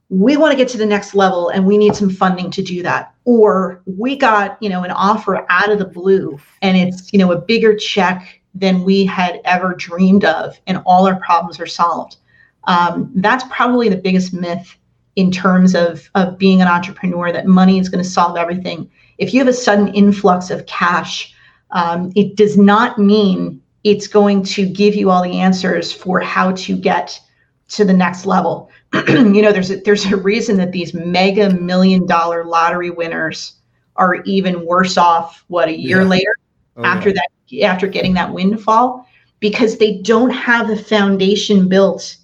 we 0.09 0.37
want 0.37 0.51
to 0.51 0.57
get 0.57 0.69
to 0.69 0.79
the 0.79 0.87
next 0.87 1.15
level 1.15 1.51
and 1.51 1.65
we 1.65 1.79
need 1.79 1.95
some 1.95 2.11
funding 2.11 2.51
to 2.51 2.63
do 2.63 2.83
that 2.83 3.15
or 3.31 3.81
we 3.87 4.17
got 4.17 4.61
you 4.61 4.69
know 4.69 4.83
an 4.83 4.91
offer 4.91 5.47
out 5.51 5.71
of 5.71 5.79
the 5.79 5.85
blue 5.85 6.37
and 6.63 6.77
it's 6.77 7.13
you 7.13 7.19
know 7.19 7.31
a 7.31 7.41
bigger 7.41 7.77
check 7.77 8.41
than 8.57 8.83
we 8.83 9.05
had 9.05 9.41
ever 9.45 9.73
dreamed 9.75 10.25
of 10.25 10.61
and 10.67 10.83
all 10.85 11.07
our 11.07 11.21
problems 11.21 11.61
are 11.61 11.67
solved. 11.67 12.17
Um, 12.65 13.13
that's 13.15 13.45
probably 13.49 13.89
the 13.89 13.97
biggest 13.97 14.35
myth 14.35 14.77
in 15.15 15.31
terms 15.31 15.77
of 15.77 16.11
of 16.17 16.39
being 16.39 16.61
an 16.61 16.67
entrepreneur 16.67 17.31
that 17.31 17.47
money 17.47 17.79
is 17.79 17.89
going 17.89 18.03
to 18.03 18.11
solve 18.11 18.37
everything. 18.37 18.91
If 19.19 19.33
you 19.33 19.39
have 19.39 19.49
a 19.49 19.53
sudden 19.53 19.95
influx 19.95 20.51
of 20.51 20.67
cash 20.67 21.33
um, 21.71 22.13
it 22.17 22.35
does 22.35 22.59
not 22.59 22.99
mean 22.99 23.63
it's 23.85 24.09
going 24.09 24.43
to 24.43 24.67
give 24.67 24.97
you 24.97 25.09
all 25.09 25.23
the 25.23 25.39
answers 25.39 25.93
for 25.93 26.19
how 26.19 26.51
to 26.51 26.77
get 26.77 27.21
to 27.69 27.85
the 27.85 27.93
next 27.93 28.27
level 28.27 28.69
you 29.09 29.43
know, 29.43 29.53
there's 29.53 29.71
a, 29.71 29.77
there's 29.77 30.07
a 30.07 30.17
reason 30.17 30.57
that 30.57 30.73
these 30.73 30.95
mega 30.95 31.51
million 31.55 32.07
dollar 32.07 32.45
lottery 32.45 32.91
winners 32.91 33.55
are 33.97 34.17
even 34.25 34.67
worse 34.67 34.97
off. 34.97 35.45
What 35.49 35.69
a 35.69 35.79
year 35.79 36.03
yeah. 36.03 36.09
later 36.09 36.37
oh, 36.77 36.85
after 36.85 37.11
yeah. 37.11 37.15
that, 37.15 37.63
after 37.63 37.87
getting 37.87 38.15
that 38.15 38.33
windfall, 38.33 39.07
because 39.39 39.79
they 39.79 39.99
don't 39.99 40.31
have 40.31 40.69
the 40.69 40.77
foundation 40.77 41.69
built 41.69 42.17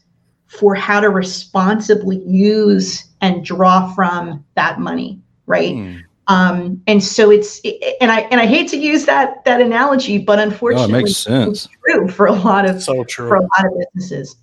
for 0.47 0.75
how 0.75 1.01
to 1.01 1.11
responsibly 1.11 2.19
use 2.27 3.05
and 3.21 3.45
draw 3.45 3.93
from 3.95 4.45
that 4.55 4.81
money, 4.81 5.21
right? 5.47 5.75
Mm. 5.75 6.03
Um, 6.29 6.83
and 6.87 7.03
so 7.03 7.31
it's 7.31 7.61
and 8.01 8.11
I 8.11 8.23
and 8.33 8.41
I 8.41 8.47
hate 8.47 8.69
to 8.71 8.77
use 8.77 9.05
that 9.05 9.45
that 9.45 9.61
analogy, 9.61 10.19
but 10.19 10.41
unfortunately, 10.41 10.93
no, 10.93 10.99
it 10.99 11.03
makes 11.03 11.17
sense. 11.17 11.67
It's 11.67 11.75
true 11.89 12.09
for 12.09 12.27
a 12.27 12.33
lot 12.33 12.69
of 12.69 12.83
so 12.83 13.05
true. 13.05 13.29
for 13.29 13.37
a 13.37 13.43
lot 13.43 13.65
of 13.65 13.73
businesses. 13.95 14.37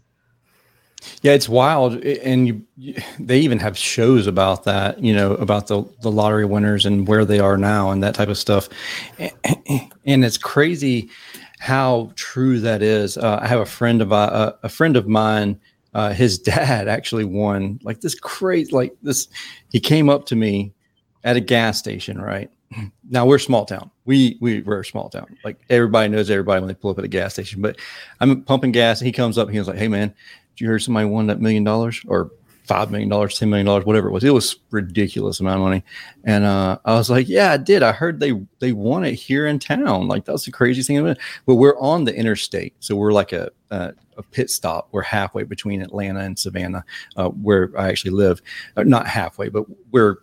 Yeah, 1.22 1.34
it's 1.34 1.50
wild, 1.50 2.04
and 2.04 2.48
you, 2.78 2.96
they 3.20 3.40
even 3.40 3.60
have 3.60 3.78
shows 3.78 4.28
about 4.28 4.64
that. 4.66 5.00
You 5.00 5.14
know, 5.14 5.34
about 5.36 5.68
the 5.68 5.84
the 6.02 6.12
lottery 6.12 6.46
winners 6.46 6.86
and 6.86 7.08
where 7.08 7.26
they 7.26 7.40
are 7.40 7.58
now 7.58 7.92
and 7.92 8.04
that 8.04 8.16
type 8.16 8.30
of 8.30 8.38
stuff. 8.38 8.70
And, 9.20 9.32
and 10.06 10.26
it's 10.26 10.38
crazy 10.38 11.10
how 11.60 12.12
true 12.16 12.60
that 12.60 12.82
is. 12.82 13.18
Uh, 13.18 13.40
I 13.42 13.48
have 13.48 13.60
a 13.60 13.66
friend 13.66 14.02
of 14.02 14.12
uh, 14.12 14.54
a 14.64 14.70
friend 14.70 14.96
of 14.98 15.08
mine. 15.08 15.60
Uh, 15.94 16.12
his 16.12 16.38
dad 16.40 16.88
actually 16.88 17.26
won 17.26 17.80
like 17.84 18.02
this 18.02 18.16
crazy 18.16 18.72
like 18.72 18.96
this. 19.02 19.28
He 19.72 19.80
came 19.80 20.10
up 20.10 20.26
to 20.28 20.36
me 20.36 20.74
at 21.24 21.36
a 21.38 21.42
gas 21.42 21.78
station. 21.78 22.22
Right 22.22 22.50
now 23.10 23.26
we're 23.26 23.40
small 23.40 23.66
town. 23.66 23.90
We 24.06 24.38
we 24.42 24.62
we're 24.62 24.82
a 24.82 24.86
small 24.86 25.10
town. 25.10 25.38
Like 25.44 25.58
everybody 25.70 26.10
knows 26.10 26.30
everybody 26.30 26.62
when 26.62 26.68
they 26.68 26.74
pull 26.74 26.92
up 26.92 27.00
at 27.00 27.06
a 27.06 27.10
gas 27.10 27.34
station. 27.34 27.62
But 27.62 27.78
I'm 28.20 28.44
pumping 28.44 28.72
gas, 28.72 29.00
and 29.00 29.06
he 29.06 29.12
comes 29.12 29.38
up. 29.38 29.48
and 29.48 29.54
He 29.54 29.60
was 29.60 29.68
like, 29.68 29.78
"Hey 29.78 29.88
man." 29.88 30.14
You 30.58 30.68
hear 30.68 30.80
somebody 30.80 31.08
won 31.08 31.28
that 31.28 31.42
million 31.42 31.64
dollars 31.64 32.02
or 32.08 32.32
five 32.66 32.92
million 32.92 33.10
dollars, 33.10 33.38
ten 33.38 33.50
million 33.50 33.66
dollars, 33.66 33.86
whatever 33.86 34.08
it 34.08 34.12
was. 34.12 34.24
It 34.24 34.34
was 34.34 34.58
ridiculous 34.72 35.40
amount 35.40 35.58
of 35.58 35.64
money. 35.64 35.84
And 36.24 36.46
uh, 36.46 36.80
I 36.86 36.94
was 36.94 37.10
like, 37.10 37.28
yeah, 37.28 37.52
I 37.52 37.58
did. 37.58 37.84
I 37.84 37.92
heard 37.92 38.20
they 38.20 38.34
they 38.60 38.72
won 38.72 39.04
it 39.04 39.14
here 39.14 39.46
in 39.46 39.60
town. 39.60 40.08
Like 40.08 40.26
that's 40.26 40.46
the 40.46 40.52
craziest 40.52 40.88
thing. 40.88 41.16
But 41.46 41.56
we're 41.56 41.80
on 41.80 42.06
the 42.06 42.16
interstate, 42.16 42.74
so 42.80 42.96
we're 42.96 43.12
like 43.14 43.34
a 43.34 43.52
a, 43.72 43.94
a 44.18 44.24
pit 44.24 44.50
stop. 44.50 44.90
We're 44.92 45.02
halfway 45.02 45.44
between 45.44 45.82
Atlanta 45.82 46.22
and 46.22 46.38
Savannah, 46.38 46.86
uh, 47.18 47.30
where 47.30 47.72
I 47.78 47.90
actually 47.90 48.12
live. 48.12 48.42
Uh, 48.78 48.84
not 48.84 49.08
halfway, 49.08 49.50
but 49.50 49.66
we're 49.92 50.18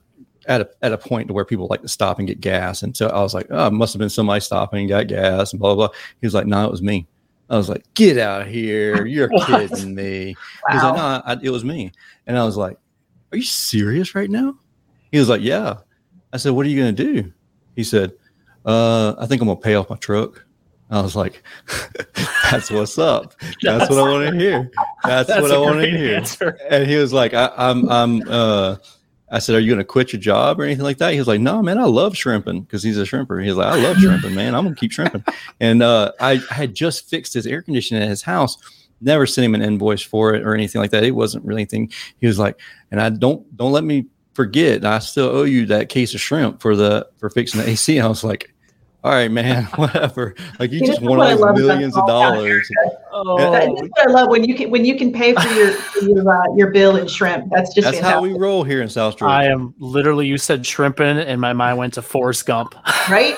at 0.46 0.62
a 0.62 0.70
at 0.82 0.92
a 0.92 0.98
point 0.98 1.28
to 1.28 1.34
where 1.34 1.44
people 1.44 1.66
like 1.68 1.82
to 1.82 1.88
stop 1.88 2.18
and 2.18 2.26
get 2.26 2.40
gas. 2.40 2.82
And 2.82 2.96
so 2.96 3.08
I 3.08 3.20
was 3.20 3.34
like, 3.34 3.46
oh, 3.50 3.66
it 3.66 3.72
must 3.72 3.92
have 3.92 4.00
been 4.00 4.10
somebody 4.10 4.40
stopping 4.40 4.80
and 4.80 4.88
got 4.88 5.08
gas 5.08 5.52
and 5.52 5.60
blah 5.60 5.74
blah. 5.74 5.88
blah. 5.88 5.96
He 6.20 6.26
was 6.26 6.34
like, 6.34 6.46
no, 6.46 6.64
it 6.64 6.70
was 6.70 6.82
me. 6.82 7.06
I 7.50 7.56
was 7.56 7.68
like, 7.68 7.84
"Get 7.94 8.16
out 8.16 8.42
of 8.42 8.48
here! 8.48 9.04
You're 9.04 9.28
kidding 9.46 9.94
me!" 9.94 10.36
Wow. 10.68 10.72
He's 10.72 10.82
like, 10.82 10.96
"No, 10.96 11.22
I, 11.26 11.36
it 11.42 11.50
was 11.50 11.64
me." 11.64 11.92
And 12.26 12.38
I 12.38 12.44
was 12.44 12.56
like, 12.56 12.78
"Are 13.32 13.36
you 13.36 13.42
serious 13.42 14.14
right 14.14 14.30
now?" 14.30 14.56
He 15.10 15.18
was 15.18 15.28
like, 15.28 15.42
"Yeah." 15.42 15.78
I 16.32 16.36
said, 16.36 16.52
"What 16.52 16.64
are 16.64 16.68
you 16.68 16.80
going 16.80 16.94
to 16.94 17.04
do?" 17.04 17.32
He 17.74 17.82
said, 17.82 18.12
uh, 18.64 19.14
"I 19.18 19.26
think 19.26 19.42
I'm 19.42 19.48
going 19.48 19.58
to 19.58 19.62
pay 19.62 19.74
off 19.74 19.90
my 19.90 19.96
truck." 19.96 20.46
I 20.92 21.00
was 21.00 21.16
like, 21.16 21.42
"That's 22.50 22.70
what's 22.70 22.98
up. 22.98 23.34
That's, 23.62 23.90
what 23.90 23.98
I 23.98 24.02
want 24.02 24.30
to 24.30 24.38
hear. 24.38 24.70
That's, 25.04 25.28
what 25.28 25.50
I 25.50 25.58
want 25.58 25.80
to 25.80 25.90
hear." 25.90 26.16
Answer. 26.16 26.56
And 26.68 26.88
he 26.88 26.96
was 26.96 27.12
like, 27.12 27.34
I, 27.34 27.50
"I'm, 27.56 27.88
I'm." 27.88 28.22
Uh, 28.28 28.76
I 29.30 29.38
said, 29.38 29.54
"Are 29.54 29.60
you 29.60 29.68
going 29.68 29.78
to 29.78 29.84
quit 29.84 30.12
your 30.12 30.20
job 30.20 30.60
or 30.60 30.64
anything 30.64 30.84
like 30.84 30.98
that?" 30.98 31.12
He 31.12 31.18
was 31.18 31.28
like, 31.28 31.40
"No, 31.40 31.62
man, 31.62 31.78
I 31.78 31.84
love 31.84 32.16
shrimping 32.16 32.62
because 32.62 32.82
he's 32.82 32.98
a 32.98 33.04
shrimper." 33.04 33.44
He's 33.44 33.54
like, 33.54 33.72
"I 33.72 33.82
love 33.82 33.96
shrimping, 34.00 34.34
man. 34.34 34.54
I'm 34.54 34.68
to 34.68 34.74
keep 34.74 34.92
shrimping." 34.92 35.24
And 35.60 35.82
uh, 35.82 36.12
I, 36.20 36.40
I 36.50 36.54
had 36.54 36.74
just 36.74 37.08
fixed 37.08 37.34
his 37.34 37.46
air 37.46 37.62
conditioning 37.62 38.02
at 38.02 38.08
his 38.08 38.22
house. 38.22 38.56
Never 39.00 39.26
sent 39.26 39.44
him 39.44 39.54
an 39.54 39.62
invoice 39.62 40.02
for 40.02 40.34
it 40.34 40.42
or 40.42 40.54
anything 40.54 40.80
like 40.80 40.90
that. 40.90 41.04
It 41.04 41.12
wasn't 41.12 41.44
really 41.44 41.62
anything. 41.62 41.90
He 42.18 42.26
was 42.26 42.38
like, 42.38 42.60
"And 42.90 43.00
I 43.00 43.10
don't 43.10 43.56
don't 43.56 43.72
let 43.72 43.84
me 43.84 44.06
forget. 44.34 44.84
I 44.84 44.98
still 44.98 45.28
owe 45.28 45.44
you 45.44 45.66
that 45.66 45.88
case 45.88 46.14
of 46.14 46.20
shrimp 46.20 46.60
for 46.60 46.76
the 46.76 47.08
for 47.18 47.30
fixing 47.30 47.60
the 47.60 47.68
AC." 47.68 47.96
And 47.96 48.06
I 48.06 48.08
was 48.08 48.24
like, 48.24 48.52
all 49.02 49.12
right, 49.12 49.30
man, 49.30 49.64
whatever. 49.76 50.34
Like 50.58 50.72
you 50.72 50.80
just 50.80 51.00
want 51.00 51.40
like 51.40 51.54
millions 51.56 51.96
of 51.96 52.06
dollars. 52.06 52.68
Oh. 53.12 53.50
That's 53.50 53.68
what 53.68 54.08
I 54.08 54.10
love 54.10 54.28
when 54.28 54.44
you 54.44 54.54
can 54.54 54.70
when 54.70 54.84
you 54.84 54.96
can 54.96 55.12
pay 55.12 55.34
for 55.34 55.48
your 55.48 55.76
your, 56.02 56.30
uh, 56.30 56.54
your 56.54 56.70
bill 56.70 56.96
in 56.96 57.08
shrimp. 57.08 57.50
That's 57.50 57.74
just 57.74 57.86
that's 57.86 57.98
fantastic. 57.98 58.14
how 58.14 58.22
we 58.22 58.32
roll 58.34 58.64
here 58.64 58.82
in 58.82 58.88
South 58.88 59.16
Georgia. 59.16 59.32
I 59.32 59.44
am 59.44 59.74
literally. 59.78 60.26
You 60.26 60.38
said 60.38 60.66
shrimping, 60.66 61.18
and 61.18 61.40
my 61.40 61.52
mind 61.52 61.78
went 61.78 61.94
to 61.94 62.02
Forrest 62.02 62.46
Gump. 62.46 62.74
Right. 63.08 63.36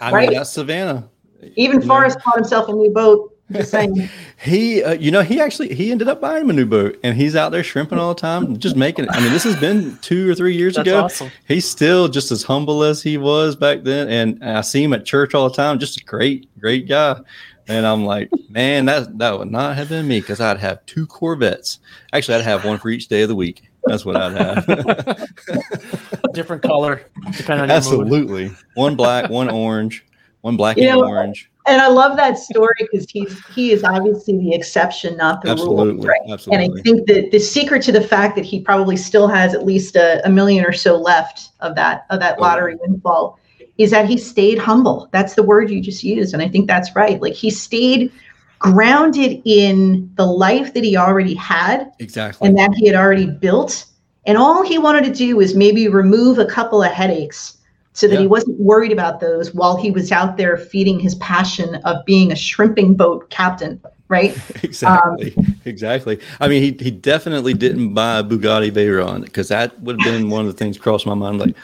I 0.00 0.10
right? 0.10 0.28
mean 0.28 0.38
that's 0.38 0.50
Savannah. 0.50 1.08
Even 1.56 1.80
you 1.80 1.86
Forrest 1.86 2.18
know? 2.18 2.22
bought 2.24 2.36
himself 2.36 2.68
a 2.68 2.72
new 2.72 2.90
boat 2.90 3.31
just 3.31 3.31
saying. 3.31 3.31
he, 4.42 4.82
uh, 4.82 4.92
you 4.94 5.10
know, 5.10 5.22
he 5.22 5.40
actually 5.40 5.74
he 5.74 5.90
ended 5.90 6.08
up 6.08 6.20
buying 6.20 6.42
him 6.42 6.50
a 6.50 6.52
new 6.52 6.66
boat, 6.66 6.98
and 7.02 7.16
he's 7.16 7.36
out 7.36 7.52
there 7.52 7.62
shrimping 7.62 7.98
all 7.98 8.14
the 8.14 8.20
time, 8.20 8.58
just 8.58 8.76
making. 8.76 9.06
it. 9.06 9.10
I 9.12 9.20
mean, 9.20 9.32
this 9.32 9.44
has 9.44 9.56
been 9.56 9.98
two 10.02 10.30
or 10.30 10.34
three 10.34 10.56
years 10.56 10.76
That's 10.76 10.88
ago. 10.88 11.04
Awesome. 11.04 11.30
He's 11.46 11.68
still 11.68 12.08
just 12.08 12.30
as 12.30 12.42
humble 12.42 12.82
as 12.82 13.02
he 13.02 13.18
was 13.18 13.56
back 13.56 13.82
then, 13.82 14.08
and 14.08 14.44
I 14.44 14.60
see 14.62 14.82
him 14.82 14.92
at 14.92 15.04
church 15.04 15.34
all 15.34 15.48
the 15.48 15.54
time. 15.54 15.78
Just 15.78 16.00
a 16.00 16.04
great, 16.04 16.48
great 16.58 16.88
guy. 16.88 17.20
And 17.68 17.86
I'm 17.86 18.04
like, 18.04 18.30
man, 18.48 18.86
that 18.86 19.18
that 19.18 19.38
would 19.38 19.50
not 19.50 19.76
have 19.76 19.88
been 19.88 20.08
me 20.08 20.20
because 20.20 20.40
I'd 20.40 20.58
have 20.58 20.84
two 20.86 21.06
Corvettes. 21.06 21.78
Actually, 22.12 22.38
I'd 22.38 22.44
have 22.44 22.64
one 22.64 22.78
for 22.78 22.88
each 22.88 23.08
day 23.08 23.22
of 23.22 23.28
the 23.28 23.36
week. 23.36 23.70
That's 23.84 24.04
what 24.04 24.16
I'd 24.16 24.32
have. 24.32 24.66
Different 26.32 26.62
color, 26.62 27.02
depending 27.36 27.64
on 27.64 27.70
Absolutely. 27.70 28.52
One 28.74 28.96
black, 28.96 29.30
one 29.30 29.50
orange, 29.50 30.04
one 30.40 30.56
black 30.56 30.76
you 30.76 30.88
and 30.88 31.00
know, 31.00 31.06
orange 31.06 31.50
and 31.66 31.80
I 31.80 31.88
love 31.88 32.16
that 32.16 32.38
story 32.38 32.74
because 32.78 33.08
he's 33.08 33.44
he 33.46 33.70
is 33.70 33.84
obviously 33.84 34.36
the 34.38 34.54
exception, 34.54 35.16
not 35.16 35.42
the 35.42 35.50
absolutely, 35.50 35.94
rule. 35.94 36.04
Right? 36.04 36.20
Absolutely. 36.28 36.64
And 36.64 36.78
I 36.78 36.82
think 36.82 37.06
that 37.06 37.30
the 37.30 37.38
secret 37.38 37.82
to 37.84 37.92
the 37.92 38.00
fact 38.00 38.34
that 38.36 38.44
he 38.44 38.60
probably 38.60 38.96
still 38.96 39.28
has 39.28 39.54
at 39.54 39.64
least 39.64 39.94
a, 39.94 40.26
a 40.26 40.30
million 40.30 40.64
or 40.64 40.72
so 40.72 40.96
left 40.96 41.50
of 41.60 41.74
that 41.76 42.06
of 42.10 42.20
that 42.20 42.40
lottery 42.40 42.76
windfall 42.80 43.38
is 43.78 43.90
that 43.90 44.08
he 44.08 44.18
stayed 44.18 44.58
humble. 44.58 45.08
That's 45.12 45.34
the 45.34 45.42
word 45.42 45.70
you 45.70 45.80
just 45.80 46.02
used, 46.02 46.34
and 46.34 46.42
I 46.42 46.48
think 46.48 46.66
that's 46.66 46.94
right. 46.96 47.20
Like 47.20 47.34
he 47.34 47.50
stayed 47.50 48.12
grounded 48.58 49.42
in 49.44 50.10
the 50.14 50.26
life 50.26 50.74
that 50.74 50.84
he 50.84 50.96
already 50.96 51.34
had, 51.34 51.92
exactly, 52.00 52.48
and 52.48 52.58
that 52.58 52.74
he 52.74 52.86
had 52.86 52.96
already 52.96 53.26
built. 53.26 53.86
And 54.24 54.38
all 54.38 54.62
he 54.62 54.78
wanted 54.78 55.04
to 55.04 55.12
do 55.12 55.36
was 55.36 55.54
maybe 55.54 55.88
remove 55.88 56.38
a 56.38 56.46
couple 56.46 56.82
of 56.82 56.92
headaches 56.92 57.58
so 57.94 58.08
that 58.08 58.14
yeah. 58.14 58.20
he 58.20 58.26
wasn't 58.26 58.58
worried 58.58 58.92
about 58.92 59.20
those 59.20 59.52
while 59.54 59.76
he 59.76 59.90
was 59.90 60.10
out 60.12 60.36
there 60.36 60.56
feeding 60.56 60.98
his 60.98 61.14
passion 61.16 61.76
of 61.84 62.04
being 62.04 62.32
a 62.32 62.36
shrimping 62.36 62.94
boat 62.94 63.28
captain 63.30 63.80
right? 64.08 64.36
Exactly. 64.62 65.34
Um, 65.36 65.56
exactly. 65.64 66.20
I 66.38 66.46
mean 66.46 66.62
he, 66.62 66.84
he 66.84 66.90
definitely 66.90 67.54
didn't 67.54 67.94
buy 67.94 68.18
a 68.18 68.22
bugatti 68.22 68.70
veyron 68.70 69.24
because 69.24 69.48
that 69.48 69.80
would 69.80 70.00
have 70.00 70.12
been 70.12 70.28
one 70.28 70.46
of 70.46 70.52
the 70.52 70.58
things 70.58 70.76
crossed 70.76 71.06
my 71.06 71.14
mind 71.14 71.38
like 71.38 71.56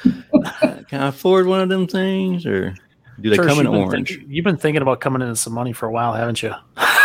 can 0.89 1.03
i 1.03 1.09
afford 1.09 1.47
one 1.47 1.61
of 1.61 1.69
them 1.69 1.87
things? 1.87 2.47
Or 2.47 2.75
do 3.21 3.31
they 3.31 3.37
Tersh, 3.37 3.47
come 3.47 3.61
in 3.61 3.67
orange? 3.67 4.17
think, 4.17 4.27
you've 4.29 4.45
been 4.45 4.57
thinking 4.57 4.81
about 4.81 5.01
coming 5.01 5.21
into 5.21 5.37
some 5.37 5.53
money 5.53 5.73
for 5.73 5.87
a 5.87 5.93
while 5.93 6.15
haven't 6.15 6.43
you? 6.43 6.55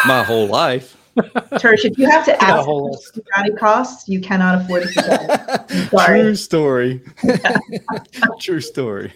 My 0.07 0.23
whole 0.23 0.47
life 0.47 0.95
Tersh, 1.59 1.85
if 1.85 1.97
you 1.97 2.09
have 2.09 2.25
to 2.25 2.43
ask 2.43 2.65
whole... 2.65 2.97
Bugatti 3.13 3.57
costs, 3.57 4.09
you 4.09 4.19
cannot 4.19 4.61
afford 4.61 4.83
it. 4.85 5.89
True 6.05 6.35
story. 6.35 7.01
True 8.39 8.61
story. 8.61 9.13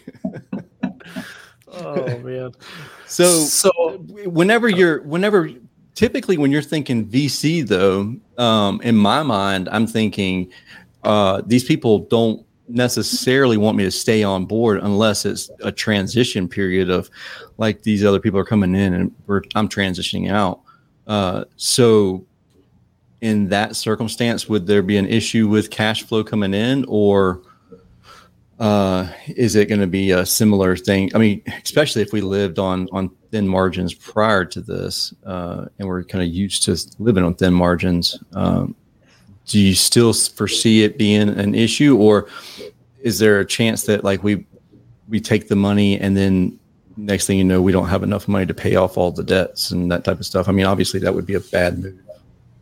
oh 1.72 2.18
man. 2.20 2.52
So 3.08 3.26
so 3.26 3.72
whenever 4.26 4.70
you're 4.70 5.02
whenever 5.02 5.50
typically 5.96 6.38
when 6.38 6.52
you're 6.52 6.62
thinking 6.62 7.08
VC 7.08 7.68
though, 7.68 8.16
um, 8.38 8.80
in 8.82 8.96
my 8.96 9.24
mind, 9.24 9.68
I'm 9.72 9.88
thinking 9.88 10.52
uh, 11.04 11.42
these 11.46 11.64
people 11.64 12.00
don't 12.00 12.46
necessarily 12.68 13.58
want 13.58 13.78
me 13.78 13.84
to 13.86 13.92
stay 13.92 14.24
on 14.24 14.46
board 14.46 14.80
unless 14.84 15.26
it's 15.26 15.50
a 15.64 15.72
transition 15.72 16.48
period 16.48 16.90
of 16.90 17.10
like 17.58 17.82
these 17.82 18.04
other 18.06 18.20
people 18.20 18.40
are 18.40 18.46
coming 18.46 18.76
in 18.76 18.94
and 18.94 19.16
I'm 19.56 19.70
transitioning 19.70 20.30
out. 20.30 20.62
Uh, 21.08 21.46
so, 21.56 22.26
in 23.22 23.50
that 23.50 23.76
circumstance, 23.76 24.48
would 24.48 24.68
there 24.68 24.84
be 24.84 24.98
an 24.98 25.08
issue 25.08 25.48
with 25.48 25.72
cash 25.72 26.04
flow 26.04 26.24
coming 26.24 26.54
in, 26.54 26.86
or 26.88 27.42
uh, 28.60 29.08
is 29.28 29.56
it 29.56 29.70
going 29.70 29.82
to 29.82 29.88
be 29.88 30.12
a 30.12 30.26
similar 30.26 30.76
thing? 30.76 31.10
I 31.16 31.18
mean, 31.18 31.42
especially 31.64 32.02
if 32.02 32.12
we 32.12 32.22
lived 32.22 32.60
on 32.60 32.90
on 32.92 33.10
thin 33.32 33.48
margins 33.48 33.94
prior 33.94 34.46
to 34.46 34.62
this, 34.62 35.14
uh, 35.26 35.66
and 35.80 35.88
we're 35.88 36.04
kind 36.04 36.24
of 36.24 36.30
used 36.30 36.64
to 36.64 36.78
living 37.00 37.24
on 37.24 37.36
thin 37.36 37.54
margins. 37.54 38.18
Um, 38.34 38.76
do 39.46 39.60
you 39.60 39.76
still 39.76 40.14
foresee 40.14 40.84
it 40.84 40.98
being 40.98 41.30
an 41.30 41.56
issue, 41.56 41.98
or 41.98 42.28
is 43.02 43.20
there 43.20 43.40
a 43.40 43.46
chance 43.46 43.84
that 43.84 44.04
like 44.04 44.24
we 44.24 44.46
we 45.08 45.22
take 45.22 45.48
the 45.48 45.56
money 45.56 46.00
and 46.00 46.18
then 46.18 46.60
next 46.98 47.28
thing 47.28 47.38
you 47.38 47.44
know 47.44 47.62
we 47.62 47.72
don't 47.72 47.88
have 47.88 48.04
enough 48.04 48.28
money 48.28 48.46
to 48.46 48.54
pay 48.54 48.76
off 48.76 48.98
all 48.98 49.12
the 49.12 49.24
debts 49.24 49.72
and 49.72 49.92
that 49.92 50.04
type 50.04 50.20
of 50.20 50.26
stuff? 50.26 50.50
I 50.50 50.52
mean, 50.52 50.66
obviously 50.66 51.00
that 51.02 51.14
would 51.14 51.26
be 51.26 51.36
a 51.36 51.40
bad 51.40 51.80
move 51.80 52.00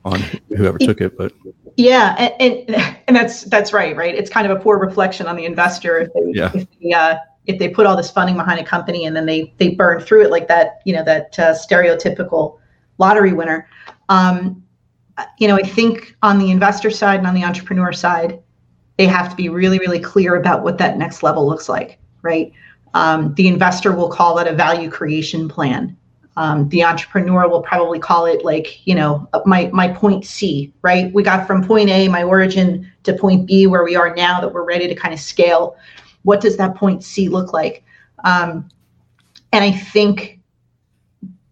on 0.04 0.22
whoever 0.50 0.78
took 0.78 1.02
it, 1.02 1.18
but 1.18 1.34
yeah, 1.78 2.16
and, 2.18 2.70
and, 2.70 2.98
and 3.08 3.16
that's 3.16 3.44
that's 3.44 3.74
right, 3.74 3.96
right. 3.96 4.16
It's 4.16 4.30
kind 4.30 4.50
of 4.50 4.58
a 4.58 4.62
poor 4.62 4.78
reflection 4.78 5.28
on 5.28 5.36
the 5.36 5.46
investor 5.46 6.00
if 6.00 6.14
they 6.14 6.32
yeah. 6.40 6.52
if 6.54 6.68
they, 6.80 6.92
uh, 6.92 7.18
if 7.48 7.60
they 7.60 7.70
put 7.70 7.86
all 7.86 7.98
this 7.98 8.10
funding 8.10 8.38
behind 8.38 8.60
a 8.60 8.64
company 8.64 9.06
and 9.06 9.16
then 9.16 9.26
they 9.26 9.54
they 9.58 9.70
burn 9.70 10.00
through 10.00 10.24
it 10.24 10.32
like 10.32 10.48
that, 10.48 10.82
you 10.86 10.94
know, 10.94 11.04
that 11.04 11.38
uh, 11.38 11.54
stereotypical 11.54 12.60
lottery 12.98 13.34
winner. 13.34 13.68
Um, 14.10 14.64
you 15.38 15.48
know, 15.48 15.56
I 15.56 15.64
think 15.64 16.16
on 16.22 16.40
the 16.40 16.52
investor 16.52 16.90
side 16.90 17.20
and 17.20 17.28
on 17.28 17.34
the 17.34 17.44
entrepreneur 17.44 17.92
side, 17.92 18.42
they 18.98 19.08
have 19.08 19.30
to 19.30 19.36
be 19.36 19.50
really 19.50 19.80
really 19.80 20.00
clear 20.00 20.36
about 20.36 20.64
what 20.64 20.78
that 20.78 20.98
next 20.98 21.24
level 21.24 21.46
looks 21.46 21.68
like, 21.68 22.00
right? 22.22 22.54
Um, 22.96 23.34
the 23.36 23.48
investor 23.48 23.96
will 23.96 24.10
call 24.10 24.36
that 24.38 24.48
a 24.48 24.54
value 24.54 24.90
creation 24.90 25.48
plan. 25.48 25.96
Um, 26.38 26.68
the 26.70 26.84
entrepreneur 26.84 27.48
will 27.48 27.62
probably 27.62 28.00
call 28.00 28.26
it 28.26 28.44
like 28.44 28.86
you 28.88 28.96
know 28.96 29.30
my 29.46 29.70
my 29.72 29.88
point 29.88 30.26
c 30.26 30.74
right? 30.82 31.14
We 31.14 31.22
got 31.22 31.46
from 31.46 31.64
point 31.64 31.90
a 31.90 32.08
my 32.08 32.24
origin 32.24 32.92
to 33.04 33.14
point 33.14 33.46
b 33.46 33.68
where 33.68 33.84
we 33.84 33.96
are 33.96 34.16
now 34.16 34.42
that 34.42 34.52
we're 34.52 34.66
ready 34.66 34.88
to 34.88 34.96
kind 34.96 35.14
of 35.14 35.20
scale. 35.20 35.78
What 36.24 36.42
does 36.42 36.58
that 36.58 36.76
point 36.76 37.04
c 37.04 37.30
look 37.30 37.54
like? 37.54 37.84
Um, 38.24 38.68
and 39.56 39.64
i 39.64 39.72
think 39.72 40.40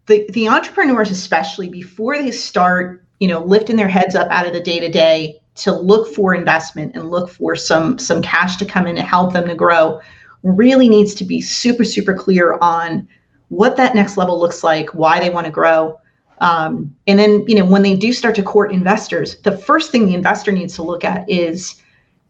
the 0.06 0.26
the 0.30 0.48
entrepreneurs 0.48 1.10
especially 1.10 1.68
before 1.68 2.18
they 2.18 2.30
start 2.30 3.02
you 3.18 3.26
know 3.26 3.42
lifting 3.42 3.76
their 3.76 3.88
heads 3.88 4.14
up 4.14 4.28
out 4.30 4.46
of 4.46 4.52
the 4.52 4.60
day 4.60 4.78
to 4.78 4.90
day 4.90 5.40
to 5.54 5.72
look 5.72 6.12
for 6.14 6.34
investment 6.34 6.94
and 6.94 7.10
look 7.10 7.30
for 7.30 7.56
some 7.56 7.98
some 7.98 8.20
cash 8.20 8.56
to 8.56 8.66
come 8.66 8.86
in 8.86 8.94
to 8.94 9.02
help 9.02 9.32
them 9.32 9.48
to 9.48 9.54
grow 9.54 10.00
really 10.44 10.88
needs 10.88 11.14
to 11.14 11.24
be 11.24 11.40
super 11.40 11.84
super 11.84 12.14
clear 12.14 12.58
on 12.60 13.08
what 13.48 13.76
that 13.76 13.94
next 13.94 14.16
level 14.16 14.38
looks 14.38 14.62
like, 14.62 14.94
why 14.94 15.18
they 15.20 15.30
want 15.30 15.46
to 15.46 15.52
grow. 15.52 15.98
Um, 16.38 16.94
and 17.06 17.18
then, 17.18 17.44
you 17.46 17.54
know, 17.54 17.64
when 17.64 17.82
they 17.82 17.96
do 17.96 18.12
start 18.12 18.34
to 18.36 18.42
court 18.42 18.72
investors, 18.72 19.40
the 19.42 19.56
first 19.56 19.92
thing 19.92 20.06
the 20.06 20.14
investor 20.14 20.50
needs 20.50 20.74
to 20.76 20.82
look 20.82 21.04
at 21.04 21.28
is 21.28 21.80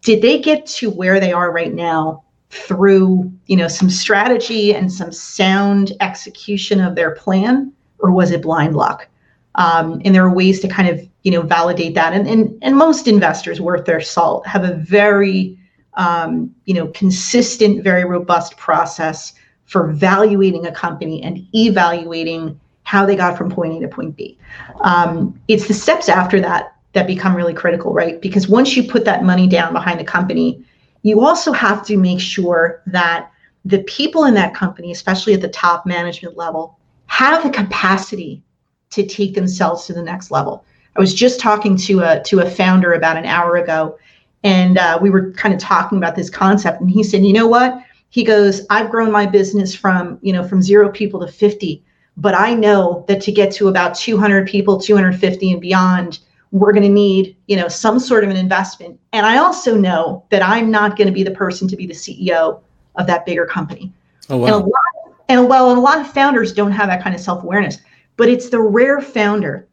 did 0.02 0.20
they 0.22 0.38
get 0.38 0.66
to 0.66 0.90
where 0.90 1.18
they 1.18 1.32
are 1.32 1.50
right 1.50 1.72
now 1.72 2.22
through, 2.50 3.32
you 3.46 3.56
know, 3.56 3.68
some 3.68 3.88
strategy 3.88 4.74
and 4.74 4.92
some 4.92 5.10
sound 5.10 5.92
execution 6.00 6.80
of 6.80 6.94
their 6.94 7.12
plan, 7.12 7.72
or 7.98 8.12
was 8.12 8.30
it 8.30 8.42
blind 8.42 8.76
luck? 8.76 9.08
Um, 9.54 10.02
and 10.04 10.14
there 10.14 10.24
are 10.24 10.34
ways 10.34 10.60
to 10.60 10.68
kind 10.68 10.88
of, 10.88 11.00
you 11.22 11.32
know, 11.32 11.40
validate 11.42 11.94
that. 11.94 12.12
And 12.12 12.28
and, 12.28 12.58
and 12.60 12.76
most 12.76 13.08
investors 13.08 13.60
worth 13.60 13.86
their 13.86 14.00
salt 14.00 14.46
have 14.46 14.64
a 14.64 14.74
very, 14.74 15.58
um, 15.96 16.54
you 16.64 16.74
know, 16.74 16.88
consistent, 16.88 17.82
very 17.82 18.04
robust 18.04 18.56
process 18.56 19.34
for 19.64 19.92
valuating 19.92 20.66
a 20.66 20.72
company 20.72 21.22
and 21.22 21.46
evaluating 21.54 22.58
how 22.82 23.06
they 23.06 23.16
got 23.16 23.36
from 23.36 23.50
point 23.50 23.72
A 23.74 23.80
to 23.80 23.88
point 23.88 24.16
B. 24.16 24.38
Um, 24.80 25.40
it's 25.48 25.68
the 25.68 25.74
steps 25.74 26.08
after 26.08 26.40
that 26.40 26.74
that 26.92 27.06
become 27.06 27.34
really 27.34 27.54
critical, 27.54 27.92
right? 27.92 28.20
Because 28.20 28.48
once 28.48 28.76
you 28.76 28.84
put 28.84 29.04
that 29.04 29.24
money 29.24 29.48
down 29.48 29.72
behind 29.72 29.98
the 29.98 30.04
company, 30.04 30.64
you 31.02 31.20
also 31.20 31.52
have 31.52 31.84
to 31.86 31.96
make 31.96 32.20
sure 32.20 32.82
that 32.86 33.30
the 33.64 33.82
people 33.84 34.24
in 34.24 34.34
that 34.34 34.54
company, 34.54 34.92
especially 34.92 35.34
at 35.34 35.40
the 35.40 35.48
top 35.48 35.86
management 35.86 36.36
level, 36.36 36.78
have 37.06 37.42
the 37.42 37.50
capacity 37.50 38.42
to 38.90 39.04
take 39.06 39.34
themselves 39.34 39.86
to 39.86 39.92
the 39.92 40.02
next 40.02 40.30
level. 40.30 40.64
I 40.96 41.00
was 41.00 41.14
just 41.14 41.40
talking 41.40 41.76
to 41.78 42.00
a 42.00 42.22
to 42.24 42.40
a 42.40 42.50
founder 42.50 42.92
about 42.92 43.16
an 43.16 43.24
hour 43.24 43.56
ago, 43.56 43.98
and 44.44 44.78
uh, 44.78 44.98
we 45.02 45.10
were 45.10 45.32
kind 45.32 45.52
of 45.52 45.58
talking 45.58 45.98
about 45.98 46.14
this 46.14 46.30
concept, 46.30 46.80
and 46.80 46.88
he 46.88 47.02
said, 47.02 47.24
"You 47.24 47.32
know 47.32 47.48
what? 47.48 47.82
he 48.14 48.22
goes 48.22 48.64
i've 48.70 48.90
grown 48.90 49.10
my 49.10 49.26
business 49.26 49.74
from 49.74 50.18
you 50.22 50.32
know 50.32 50.46
from 50.46 50.62
zero 50.62 50.88
people 50.88 51.18
to 51.18 51.30
50 51.30 51.82
but 52.16 52.32
i 52.32 52.54
know 52.54 53.04
that 53.08 53.20
to 53.22 53.32
get 53.32 53.52
to 53.52 53.66
about 53.66 53.96
200 53.96 54.46
people 54.46 54.80
250 54.80 55.50
and 55.50 55.60
beyond 55.60 56.20
we're 56.52 56.72
going 56.72 56.84
to 56.84 56.88
need 56.88 57.36
you 57.48 57.56
know 57.56 57.66
some 57.66 57.98
sort 57.98 58.22
of 58.22 58.30
an 58.30 58.36
investment 58.36 58.98
and 59.12 59.26
i 59.26 59.38
also 59.38 59.76
know 59.76 60.24
that 60.30 60.42
i'm 60.42 60.70
not 60.70 60.96
going 60.96 61.08
to 61.08 61.12
be 61.12 61.24
the 61.24 61.32
person 61.32 61.66
to 61.66 61.76
be 61.76 61.86
the 61.86 61.92
ceo 61.92 62.60
of 62.94 63.08
that 63.08 63.26
bigger 63.26 63.46
company 63.46 63.92
oh, 64.30 64.38
wow. 64.38 64.46
and, 64.46 64.54
a 64.54 64.58
lot, 64.58 65.16
and 65.28 65.48
well 65.48 65.70
and 65.70 65.78
a 65.78 65.82
lot 65.82 66.00
of 66.00 66.08
founders 66.08 66.52
don't 66.52 66.70
have 66.70 66.86
that 66.86 67.02
kind 67.02 67.16
of 67.16 67.20
self-awareness 67.20 67.78
but 68.16 68.28
it's 68.28 68.48
the 68.48 68.60
rare 68.60 69.00
founder 69.00 69.66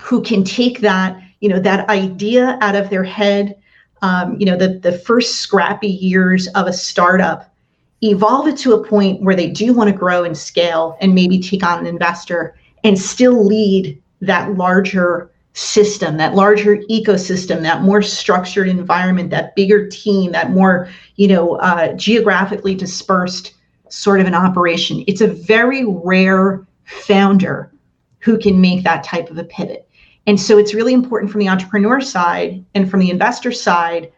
who 0.00 0.20
can 0.20 0.42
take 0.42 0.80
that 0.80 1.16
you 1.38 1.48
know 1.48 1.60
that 1.60 1.88
idea 1.88 2.58
out 2.60 2.74
of 2.74 2.90
their 2.90 3.04
head 3.04 3.54
um, 4.02 4.38
you 4.38 4.46
know 4.46 4.56
the, 4.56 4.78
the 4.78 4.92
first 4.92 5.36
scrappy 5.36 5.88
years 5.88 6.46
of 6.48 6.66
a 6.66 6.72
startup 6.72 7.52
evolve 8.02 8.46
it 8.46 8.56
to 8.58 8.74
a 8.74 8.86
point 8.86 9.22
where 9.22 9.34
they 9.34 9.50
do 9.50 9.72
want 9.72 9.90
to 9.90 9.96
grow 9.96 10.24
and 10.24 10.36
scale 10.36 10.96
and 11.00 11.14
maybe 11.14 11.40
take 11.40 11.64
on 11.64 11.80
an 11.80 11.86
investor 11.86 12.56
and 12.84 12.98
still 12.98 13.44
lead 13.44 14.00
that 14.20 14.56
larger 14.56 15.30
system, 15.54 16.16
that 16.18 16.34
larger 16.34 16.76
ecosystem, 16.88 17.62
that 17.62 17.82
more 17.82 18.00
structured 18.00 18.68
environment, 18.68 19.30
that 19.30 19.56
bigger 19.56 19.88
team, 19.88 20.30
that 20.30 20.50
more, 20.50 20.88
you 21.16 21.26
know, 21.26 21.56
uh, 21.56 21.92
geographically 21.94 22.74
dispersed 22.74 23.54
sort 23.88 24.20
of 24.20 24.26
an 24.26 24.34
operation. 24.34 25.02
It's 25.08 25.20
a 25.20 25.26
very 25.26 25.84
rare 25.84 26.64
founder 26.84 27.72
who 28.20 28.38
can 28.38 28.60
make 28.60 28.84
that 28.84 29.02
type 29.02 29.30
of 29.30 29.38
a 29.38 29.44
pivot. 29.44 29.87
And 30.28 30.38
so 30.38 30.58
it's 30.58 30.74
really 30.74 30.92
important 30.92 31.32
from 31.32 31.40
the 31.40 31.48
entrepreneur 31.48 32.02
side 32.02 32.62
and 32.74 32.90
from 32.90 33.00
the 33.00 33.08
investor 33.08 33.50
side 33.50 34.12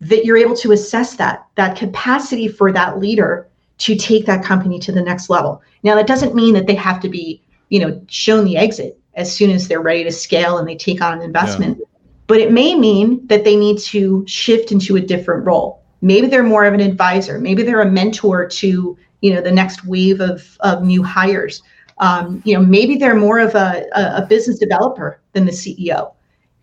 that 0.00 0.24
you're 0.24 0.38
able 0.38 0.56
to 0.56 0.72
assess 0.72 1.16
that 1.16 1.46
that 1.56 1.76
capacity 1.76 2.48
for 2.48 2.72
that 2.72 2.98
leader 2.98 3.46
to 3.76 3.94
take 3.94 4.24
that 4.24 4.42
company 4.42 4.78
to 4.78 4.92
the 4.92 5.02
next 5.02 5.28
level. 5.28 5.60
Now 5.82 5.94
that 5.94 6.06
doesn't 6.06 6.34
mean 6.34 6.54
that 6.54 6.66
they 6.66 6.74
have 6.74 7.00
to 7.00 7.08
be 7.10 7.42
you 7.68 7.80
know 7.80 8.00
shown 8.08 8.46
the 8.46 8.56
exit 8.56 8.98
as 9.12 9.30
soon 9.30 9.50
as 9.50 9.68
they're 9.68 9.82
ready 9.82 10.02
to 10.04 10.10
scale 10.10 10.56
and 10.56 10.66
they 10.66 10.74
take 10.74 11.02
on 11.02 11.18
an 11.18 11.22
investment. 11.22 11.76
Yeah. 11.78 11.84
but 12.28 12.40
it 12.40 12.50
may 12.50 12.74
mean 12.74 13.26
that 13.26 13.44
they 13.44 13.54
need 13.54 13.78
to 13.80 14.24
shift 14.26 14.72
into 14.72 14.96
a 14.96 15.02
different 15.02 15.44
role. 15.44 15.82
Maybe 16.00 16.28
they're 16.28 16.42
more 16.42 16.64
of 16.64 16.72
an 16.72 16.80
advisor. 16.80 17.38
Maybe 17.38 17.62
they're 17.62 17.82
a 17.82 17.90
mentor 17.90 18.48
to 18.48 18.96
you 19.20 19.34
know 19.34 19.42
the 19.42 19.52
next 19.52 19.84
wave 19.84 20.22
of, 20.22 20.56
of 20.60 20.82
new 20.82 21.02
hires 21.02 21.62
um, 22.02 22.42
you 22.44 22.54
know 22.54 22.62
maybe 22.62 22.96
they're 22.96 23.16
more 23.16 23.38
of 23.38 23.54
a, 23.54 23.86
a 23.94 24.26
business 24.28 24.58
developer 24.58 25.18
than 25.32 25.46
the 25.46 25.52
ceo 25.52 26.12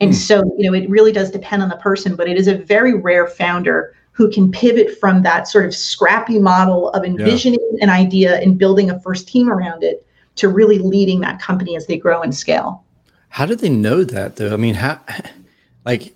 and 0.02 0.12
mm. 0.12 0.15
so, 0.15 0.56
you 0.58 0.69
know, 0.69 0.73
it 0.73 0.89
really 0.89 1.12
does 1.12 1.32
depend 1.32 1.62
on 1.62 1.69
the 1.69 1.78
person, 1.78 2.15
but 2.15 2.28
it 2.28 2.38
is 2.38 2.47
a 2.47 2.58
very 2.58 2.93
rare 2.93 3.28
founder 3.28 3.95
who 4.12 4.30
can 4.30 4.52
pivot 4.52 4.99
from 4.99 5.23
that 5.23 5.47
sort 5.47 5.65
of 5.65 5.75
scrappy 5.75 6.39
model 6.39 6.89
of 6.89 7.06
envisioning 7.06 7.60
yeah. 7.73 7.84
an 7.84 7.89
idea 7.89 8.39
and 8.39 8.58
building 8.58 8.89
a 8.89 8.99
first 8.99 9.28
team 9.28 9.49
around 9.49 9.84
it 9.84 10.06
to 10.36 10.47
really 10.47 10.80
leading 10.80 11.19
that 11.21 11.41
company 11.41 11.75
as 11.75 11.88
they 11.88 11.97
grow 11.97 12.21
and 12.21 12.36
scale. 12.36 12.84
How 13.30 13.45
do 13.45 13.56
they 13.56 13.69
know 13.69 14.04
that 14.04 14.38
though? 14.38 14.54
I 14.54 14.58
mean, 14.58 14.75
how 14.75 14.99
like 15.86 16.15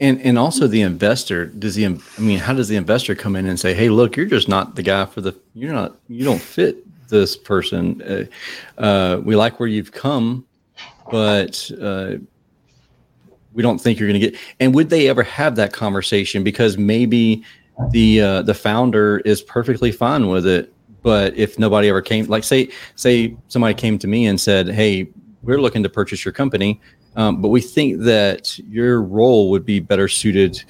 and 0.00 0.20
and 0.22 0.38
also 0.38 0.66
the 0.66 0.82
investor 0.82 1.46
does 1.46 1.74
the 1.74 1.86
I 1.86 2.20
mean, 2.20 2.38
how 2.38 2.54
does 2.54 2.68
the 2.68 2.76
investor 2.76 3.14
come 3.14 3.36
in 3.36 3.46
and 3.46 3.58
say, 3.58 3.74
"Hey, 3.74 3.88
look, 3.88 4.16
you're 4.16 4.26
just 4.26 4.48
not 4.48 4.76
the 4.76 4.82
guy 4.82 5.04
for 5.06 5.20
the 5.20 5.36
you're 5.54 5.72
not 5.72 5.96
you 6.08 6.24
don't 6.24 6.40
fit 6.40 6.84
this 7.12 7.36
person. 7.36 8.02
Uh, 8.02 8.80
uh, 8.80 9.20
we 9.22 9.36
like 9.36 9.60
where 9.60 9.68
you've 9.68 9.92
come, 9.92 10.44
but 11.10 11.70
uh, 11.80 12.14
we 13.52 13.62
don't 13.62 13.78
think 13.78 13.98
you're 13.98 14.08
going 14.08 14.20
to 14.20 14.30
get 14.30 14.40
and 14.60 14.74
would 14.74 14.90
they 14.90 15.08
ever 15.08 15.22
have 15.22 15.56
that 15.56 15.72
conversation 15.72 16.42
because 16.42 16.78
maybe 16.78 17.44
the 17.90 18.20
uh, 18.20 18.42
the 18.42 18.54
founder 18.54 19.18
is 19.20 19.42
perfectly 19.42 19.92
fine 19.92 20.28
with 20.28 20.46
it 20.46 20.72
but 21.02 21.36
if 21.36 21.58
nobody 21.58 21.88
ever 21.88 22.00
came 22.00 22.26
like 22.26 22.44
say 22.44 22.68
say 22.96 23.36
somebody 23.48 23.74
came 23.74 23.98
to 23.98 24.06
me 24.06 24.26
and 24.26 24.40
said 24.40 24.68
hey 24.68 25.08
we're 25.42 25.60
looking 25.60 25.82
to 25.82 25.88
purchase 25.88 26.24
your 26.24 26.32
company 26.32 26.80
um, 27.16 27.42
but 27.42 27.48
we 27.48 27.60
think 27.60 28.00
that 28.00 28.58
your 28.60 29.02
role 29.02 29.50
would 29.50 29.66
be 29.66 29.80
better 29.80 30.08
suited 30.08 30.62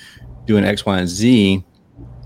doing 0.44 0.64
x 0.64 0.84
y 0.84 0.98
and 0.98 1.08
z 1.08 1.64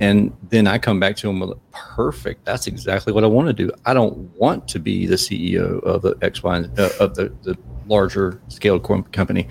and 0.01 0.37
then 0.51 0.67
i 0.67 0.79
come 0.79 1.01
back 1.01 1.17
to 1.17 1.27
them 1.27 1.41
with 1.41 1.59
perfect. 1.73 2.45
That's 2.45 2.67
exactly 2.67 3.13
what 3.13 3.25
i 3.25 3.27
want 3.27 3.49
to 3.49 3.53
do. 3.53 3.71
I 3.85 3.95
don't 3.95 4.17
want 4.37 4.69
to 4.69 4.79
be 4.79 5.07
the 5.07 5.17
ceo 5.17 5.83
of 5.83 6.03
the 6.03 6.17
x 6.23 6.43
y 6.43 6.59
and, 6.59 6.79
uh, 6.79 6.91
of 7.01 7.15
the, 7.15 7.33
the 7.43 7.57
larger 7.87 8.41
scaled 8.49 8.83
company. 9.13 9.49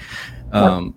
Um, 0.51 0.95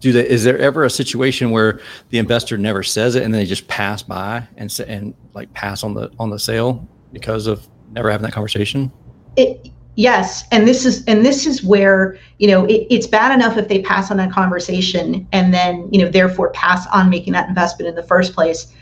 do 0.00 0.12
they, 0.12 0.28
is 0.28 0.44
there 0.44 0.58
ever 0.58 0.84
a 0.84 0.90
situation 0.90 1.50
where 1.50 1.80
the 2.10 2.18
investor 2.18 2.58
never 2.58 2.82
says 2.82 3.14
it 3.14 3.22
and 3.22 3.32
then 3.32 3.40
they 3.40 3.46
just 3.46 3.66
pass 3.68 4.02
by 4.02 4.46
and 4.56 4.70
say, 4.70 4.84
and 4.86 5.14
like 5.34 5.52
pass 5.52 5.82
on 5.82 5.94
the 5.94 6.10
on 6.18 6.30
the 6.30 6.38
sale 6.38 6.86
because 7.12 7.46
of 7.46 7.66
never 7.92 8.10
having 8.10 8.24
that 8.24 8.32
conversation? 8.32 8.92
It, 9.36 9.70
yes, 9.96 10.44
and 10.52 10.66
this 10.68 10.86
is 10.86 11.04
and 11.06 11.26
this 11.26 11.46
is 11.46 11.64
where 11.64 12.16
you 12.38 12.46
know 12.46 12.64
it, 12.66 12.86
it's 12.88 13.06
bad 13.06 13.34
enough 13.34 13.56
if 13.58 13.68
they 13.68 13.82
pass 13.82 14.10
on 14.10 14.16
that 14.18 14.30
conversation 14.30 15.26
and 15.32 15.52
then 15.52 15.88
you 15.90 16.00
know 16.00 16.08
therefore 16.08 16.50
pass 16.50 16.86
on 16.88 17.10
making 17.10 17.32
that 17.32 17.48
investment 17.48 17.88
in 17.88 17.94
the 17.94 18.02
first 18.02 18.34
place. 18.34 18.72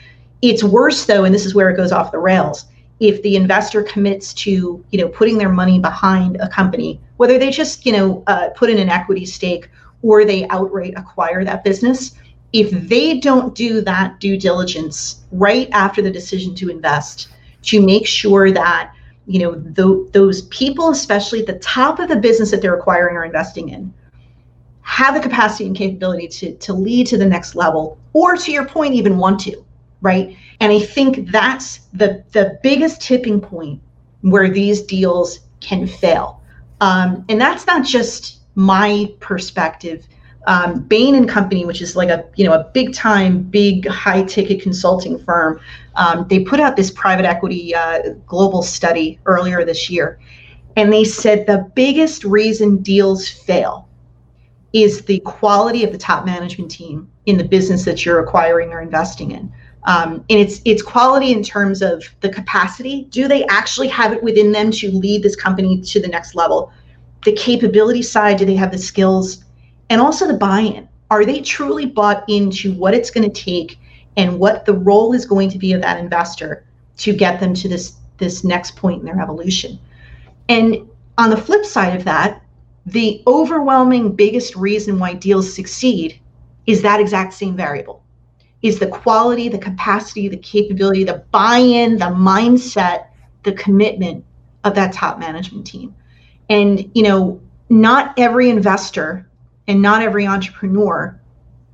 It's 0.43 0.63
worse 0.63 1.07
though, 1.07 1.25
and 1.25 1.35
this 1.35 1.47
is 1.47 1.55
where 1.55 1.71
it 1.71 1.77
goes 1.77 1.93
off 1.93 2.13
the 2.13 2.19
rails. 2.19 2.67
If 3.01 3.23
the 3.23 3.35
investor 3.35 3.83
commits 3.83 4.33
to, 4.35 4.85
you 4.91 4.99
know, 5.01 5.09
putting 5.09 5.39
their 5.39 5.49
money 5.49 5.81
behind 5.81 6.37
a 6.37 6.49
company, 6.49 7.01
whether 7.17 7.39
they 7.39 7.51
just, 7.51 7.85
you 7.85 7.93
know, 7.93 8.23
uh, 8.27 8.51
put 8.51 8.71
in 8.71 8.79
an 8.79 8.89
equity 8.89 9.27
stake 9.27 9.69
or 10.03 10.25
they 10.25 10.47
outright 10.49 10.95
acquire 10.97 11.45
that 11.45 11.65
business, 11.65 12.15
if 12.53 12.71
they 12.89 13.19
don't 13.19 13.55
do 13.55 13.81
that 13.81 14.21
due 14.21 14.37
diligence 14.37 15.25
right 15.33 15.69
after 15.73 16.01
the 16.01 16.11
decision 16.11 16.55
to 16.55 16.71
invest 16.71 17.29
to 17.63 17.85
make 17.85 18.07
sure 18.07 18.53
that 18.53 18.93
you 19.27 19.39
know 19.39 19.55
th- 19.55 20.13
those 20.13 20.43
people 20.43 20.91
especially 20.91 21.41
at 21.41 21.47
the 21.47 21.59
top 21.59 21.99
of 21.99 22.09
the 22.09 22.17
business 22.17 22.51
that 22.51 22.61
they're 22.61 22.77
acquiring 22.77 23.17
or 23.17 23.25
investing 23.25 23.71
in 23.71 23.93
have 24.83 25.15
the 25.15 25.21
capacity 25.21 25.67
and 25.67 25.77
capability 25.77 26.29
to 26.29 26.55
to 26.57 26.73
lead 26.73 27.07
to 27.07 27.17
the 27.17 27.25
next 27.25 27.55
level 27.55 27.99
or 28.13 28.37
to 28.37 28.53
your 28.53 28.67
point 28.67 28.95
even 28.95 29.19
want 29.19 29.41
to 29.41 29.65
right? 30.05 30.37
And 30.61 30.71
i 30.71 30.79
think 30.79 31.31
that's 31.31 31.79
the 31.95 32.23
the 32.33 32.59
biggest 32.63 33.01
tipping 33.01 33.41
point 33.41 33.81
where 34.21 34.49
these 34.49 34.83
deals 34.83 35.41
can 35.61 35.87
fail. 35.87 36.41
Um, 36.81 37.25
and 37.29 37.41
that's 37.41 37.67
not 37.67 37.85
just 37.85 38.41
my 38.55 39.13
perspective 39.21 40.07
um, 40.47 40.81
Bain 40.81 41.15
and 41.15 41.29
Company, 41.29 41.65
which 41.65 41.81
is 41.81 41.97
like 41.97 42.09
a 42.09 42.25
you 42.37 42.45
know 42.45 42.53
a 42.53 42.65
big 42.73 42.95
time, 42.95 43.43
big 43.43 43.87
high 43.89 44.23
ticket 44.23 44.61
consulting 44.61 45.19
firm, 45.19 45.61
um, 45.97 46.27
they 46.29 46.45
put 46.45 46.61
out 46.61 46.77
this 46.77 46.91
private 46.91 47.25
equity 47.25 47.75
uh, 47.75 48.15
global 48.27 48.63
study 48.63 49.19
earlier 49.27 49.65
this 49.65 49.89
year, 49.89 50.19
and 50.77 50.93
they 50.93 51.05
said 51.05 51.47
the 51.47 51.71
biggest 51.75 52.25
reason 52.25 52.79
deals 52.79 53.29
fail 53.29 53.89
is 54.73 55.03
the 55.03 55.21
quality 55.21 55.85
of 55.85 55.93
the 55.93 55.99
top 55.99 56.27
management 56.27 56.71
team 56.71 57.09
in 57.27 57.39
the 57.39 57.45
business 57.45 57.85
that 57.85 58.05
you're 58.05 58.19
acquiring 58.19 58.73
or 58.73 58.83
investing 58.83 59.31
in. 59.31 59.53
Um, 59.85 60.25
and 60.31 60.41
it's 60.41 60.61
it's 60.65 60.83
quality 60.83 61.33
in 61.33 61.43
terms 61.43 61.83
of 61.83 62.03
the 62.21 62.29
capacity. 62.29 63.05
Do 63.11 63.29
they 63.29 63.47
actually 63.47 63.89
have 63.89 64.13
it 64.13 64.23
within 64.23 64.53
them 64.53 64.71
to 64.73 64.91
lead 64.91 65.23
this 65.23 65.37
company 65.37 65.81
to 65.81 66.01
the 66.01 66.09
next 66.09 66.35
level? 66.35 66.73
The 67.25 67.33
capability 67.33 68.03
side, 68.03 68.39
do 68.39 68.45
they 68.45 68.57
have 68.57 68.73
the 68.73 68.79
skills? 68.79 69.45
And 69.95 70.03
also 70.03 70.27
the 70.27 70.35
buy-in. 70.35 70.89
Are 71.09 71.25
they 71.25 71.41
truly 71.41 71.87
bought 71.87 72.25
into 72.27 72.73
what 72.73 72.95
it's 72.95 73.13
going 73.13 73.31
to 73.31 73.43
take 73.43 73.79
and 74.17 74.41
what 74.41 74.65
the 74.65 74.73
role 74.73 75.13
is 75.13 75.25
going 75.25 75.51
to 75.51 75.57
be 75.57 75.73
of 75.73 75.83
that 75.83 76.01
investor 76.01 76.65
to 76.97 77.13
get 77.13 77.39
them 77.39 77.55
to 77.55 77.69
this 77.69 77.95
this 78.19 78.43
next 78.43 78.75
point 78.75 78.99
in 78.99 79.07
their 79.07 79.21
evolution? 79.21 79.79
And 80.49 80.91
on 81.17 81.31
the 81.31 81.37
flip 81.37 81.65
side 81.65 81.95
of 81.95 82.03
that, 82.07 82.43
the 82.87 83.23
overwhelming 83.29 84.17
biggest 84.17 84.57
reason 84.57 84.99
why 84.99 85.15
deals 85.15 85.55
succeed 85.55 86.21
is 86.67 86.83
that 86.83 86.99
exact 86.99 87.33
same 87.33 87.55
variable 87.55 88.03
is 88.63 88.81
the 88.81 88.89
quality 88.89 89.49
the 89.49 89.59
capacity 89.59 90.27
the 90.27 90.37
capability 90.39 91.05
the 91.05 91.23
buy-in 91.31 91.99
the 91.99 92.07
mindset 92.07 93.07
the 93.45 93.53
commitment 93.53 94.25
of 94.65 94.75
that 94.75 94.93
top 94.93 95.21
management 95.21 95.65
team 95.65 95.95
and 96.51 96.91
you 96.97 97.05
know 97.05 97.41
not 97.69 98.13
every 98.19 98.51
investor 98.51 99.25
and 99.69 99.81
not 99.81 100.03
every 100.03 100.27
entrepreneur 100.27 101.19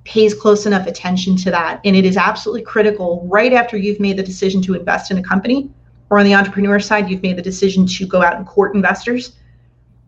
pays 0.05 0.35
close 0.35 0.67
enough 0.67 0.87
attention 0.87 1.37
to 1.37 1.51
that 1.51 1.81
and 1.85 1.95
it 1.95 2.05
is 2.05 2.17
absolutely 2.17 2.63
critical 2.63 3.27
right 3.31 3.53
after 3.53 3.77
you've 3.77 4.01
made 4.01 4.17
the 4.17 4.23
decision 4.23 4.63
to 4.63 4.75
invest 4.75 5.11
in 5.11 5.19
a 5.19 5.23
company 5.23 5.71
or 6.09 6.19
on 6.19 6.25
the 6.25 6.35
entrepreneur 6.35 6.81
side 6.81 7.09
you've 7.11 7.23
made 7.23 7.37
the 7.37 7.43
decision 7.43 7.87
to 7.87 8.07
go 8.07 8.23
out 8.23 8.37
and 8.37 8.47
court 8.47 8.75
investors 8.75 9.37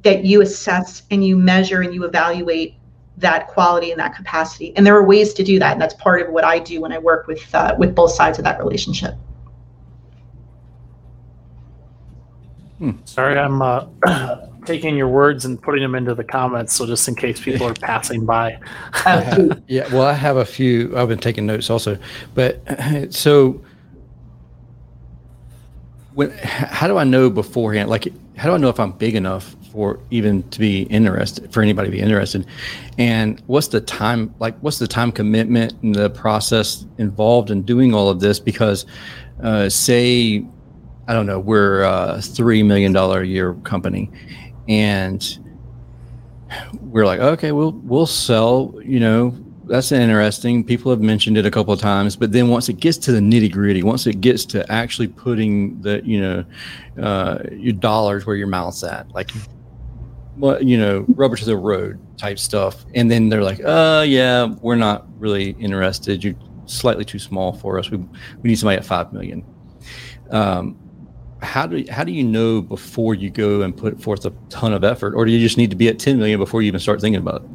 that 0.03 0.25
you 0.25 0.43
assess 0.43 1.03
and 1.11 1.25
you 1.25 1.37
measure 1.37 1.83
and 1.83 1.95
you 1.95 2.05
evaluate 2.05 2.75
that 3.19 3.47
quality 3.49 3.91
and 3.91 4.01
that 4.01 4.15
capacity. 4.15 4.77
And 4.77 4.87
there 4.87 4.97
are 4.97 5.05
ways 5.05 5.35
to 5.35 5.43
do 5.43 5.59
that, 5.59 5.73
and 5.73 5.81
that's 5.81 5.95
part 5.95 6.23
of 6.23 6.33
what 6.33 6.45
I 6.45 6.59
do 6.59 6.81
when 6.81 6.93
I 6.93 6.99
work 6.99 7.27
with 7.27 7.55
uh, 7.55 7.75
with 7.79 7.95
both 7.95 8.13
sides 8.13 8.39
of 8.39 8.45
that 8.45 8.59
relationship. 8.59 9.15
Hmm. 12.79 12.93
Sorry, 13.05 13.39
I'm 13.39 13.63
uh, 13.63 13.87
taking 14.65 14.97
your 14.97 15.09
words 15.09 15.45
and 15.45 15.61
putting 15.61 15.83
them 15.83 15.95
into 15.95 16.15
the 16.15 16.25
comments. 16.25 16.75
So 16.75 16.87
just 16.87 17.07
in 17.09 17.15
case 17.15 17.41
people 17.41 17.67
are 17.67 17.75
passing 17.75 18.25
by. 18.25 18.59
yeah, 19.67 19.93
well, 19.93 20.03
I 20.03 20.13
have 20.13 20.37
a 20.37 20.45
few. 20.45 20.97
I've 20.97 21.09
been 21.09 21.19
taking 21.19 21.47
notes 21.47 21.71
also, 21.71 21.99
but 22.35 22.61
so 23.13 23.63
when 26.15 26.31
how 26.31 26.87
do 26.87 26.99
I 26.99 27.05
know 27.05 27.31
beforehand? 27.31 27.89
Like, 27.89 28.09
how 28.37 28.49
do 28.49 28.55
I 28.55 28.59
know 28.59 28.69
if 28.69 28.79
I'm 28.79 28.93
big 28.93 29.15
enough 29.15 29.57
for 29.73 29.99
even 30.11 30.43
to 30.51 30.59
be 30.59 30.83
interested 30.85 31.53
for 31.53 31.63
anybody 31.63 31.89
to 31.89 31.93
be 31.93 32.01
interested? 32.01 32.47
And 32.99 33.43
what's 33.47 33.69
the 33.69 33.81
time 33.81 34.35
like? 34.39 34.57
What's 34.59 34.79
the 34.79 34.87
time 34.87 35.13
commitment 35.13 35.75
and 35.83 35.95
the 35.95 36.11
process 36.11 36.85
involved 36.99 37.51
in 37.51 37.63
doing 37.63 37.95
all 37.95 38.09
of 38.09 38.21
this? 38.21 38.39
Because, 38.39 38.87
uh, 39.43 39.69
say, 39.69 40.45
I 41.09 41.15
don't 41.15 41.27
know, 41.27 41.39
we're 41.39 41.83
a 41.83 42.21
three 42.21 42.63
million 42.63 42.93
dollar 42.93 43.23
a 43.23 43.27
year 43.27 43.55
company, 43.65 44.11
and 44.69 45.39
we're 46.81 47.07
like, 47.07 47.21
okay, 47.21 47.53
we'll 47.53 47.73
we'll 47.73 48.07
sell, 48.07 48.75
you 48.85 49.01
know, 49.01 49.35
that's 49.65 49.93
interesting. 49.93 50.65
People 50.65 50.91
have 50.91 51.01
mentioned 51.01 51.39
it 51.39 51.47
a 51.47 51.51
couple 51.51 51.73
of 51.73 51.81
times, 51.81 52.17
but 52.17 52.33
then 52.33 52.49
once 52.49 52.69
it 52.69 52.75
gets 52.75 52.99
to 52.99 53.13
the 53.13 53.21
nitty 53.21 53.51
gritty, 53.53 53.83
once 53.83 54.07
it 54.07 54.21
gets 54.21 54.45
to 54.47 54.71
actually 54.71 55.09
putting 55.09 55.81
the 55.83 56.03
you 56.05 56.21
know 56.21 56.45
uh, 57.01 57.39
your 57.53 57.73
dollars 57.73 58.27
where 58.27 58.37
your 58.37 58.49
mouth's 58.49 58.83
at, 58.85 59.11
like 59.13 59.31
what 60.37 60.65
you 60.65 60.79
know, 60.79 61.05
rubber 61.09 61.37
to 61.37 61.45
the 61.45 61.57
road 61.57 61.99
type 62.19 62.39
stuff, 62.39 62.85
and 62.95 63.11
then 63.11 63.29
they're 63.29 63.43
like, 63.43 63.61
uh, 63.65 64.05
yeah, 64.07 64.47
we're 64.61 64.77
not 64.77 65.07
really 65.19 65.51
interested. 65.59 66.23
You're 66.25 66.35
slightly 66.67 67.05
too 67.05 67.19
small 67.19 67.53
for 67.53 67.79
us. 67.79 67.91
We 67.91 67.99
we 67.99 68.09
need 68.43 68.57
somebody 68.57 68.79
at 68.79 68.85
five 68.85 69.13
million. 69.13 69.45
Um, 70.31 70.77
how 71.43 71.67
do 71.67 71.85
how 71.91 72.05
do 72.05 72.13
you 72.13 72.25
know 72.25 72.63
before 72.63 73.15
you 73.15 73.31
go 73.31 73.63
and 73.63 73.77
put 73.77 74.01
forth 74.01 74.25
a 74.25 74.33
ton 74.49 74.73
of 74.73 74.85
effort, 74.85 75.15
or 75.15 75.25
do 75.25 75.33
you 75.33 75.41
just 75.41 75.59
need 75.59 75.71
to 75.71 75.77
be 75.77 75.89
at 75.89 75.99
ten 75.99 76.19
million 76.19 76.39
before 76.39 76.63
you 76.63 76.69
even 76.69 76.81
start 76.81 77.01
thinking 77.01 77.21
about 77.21 77.43
it? 77.43 77.51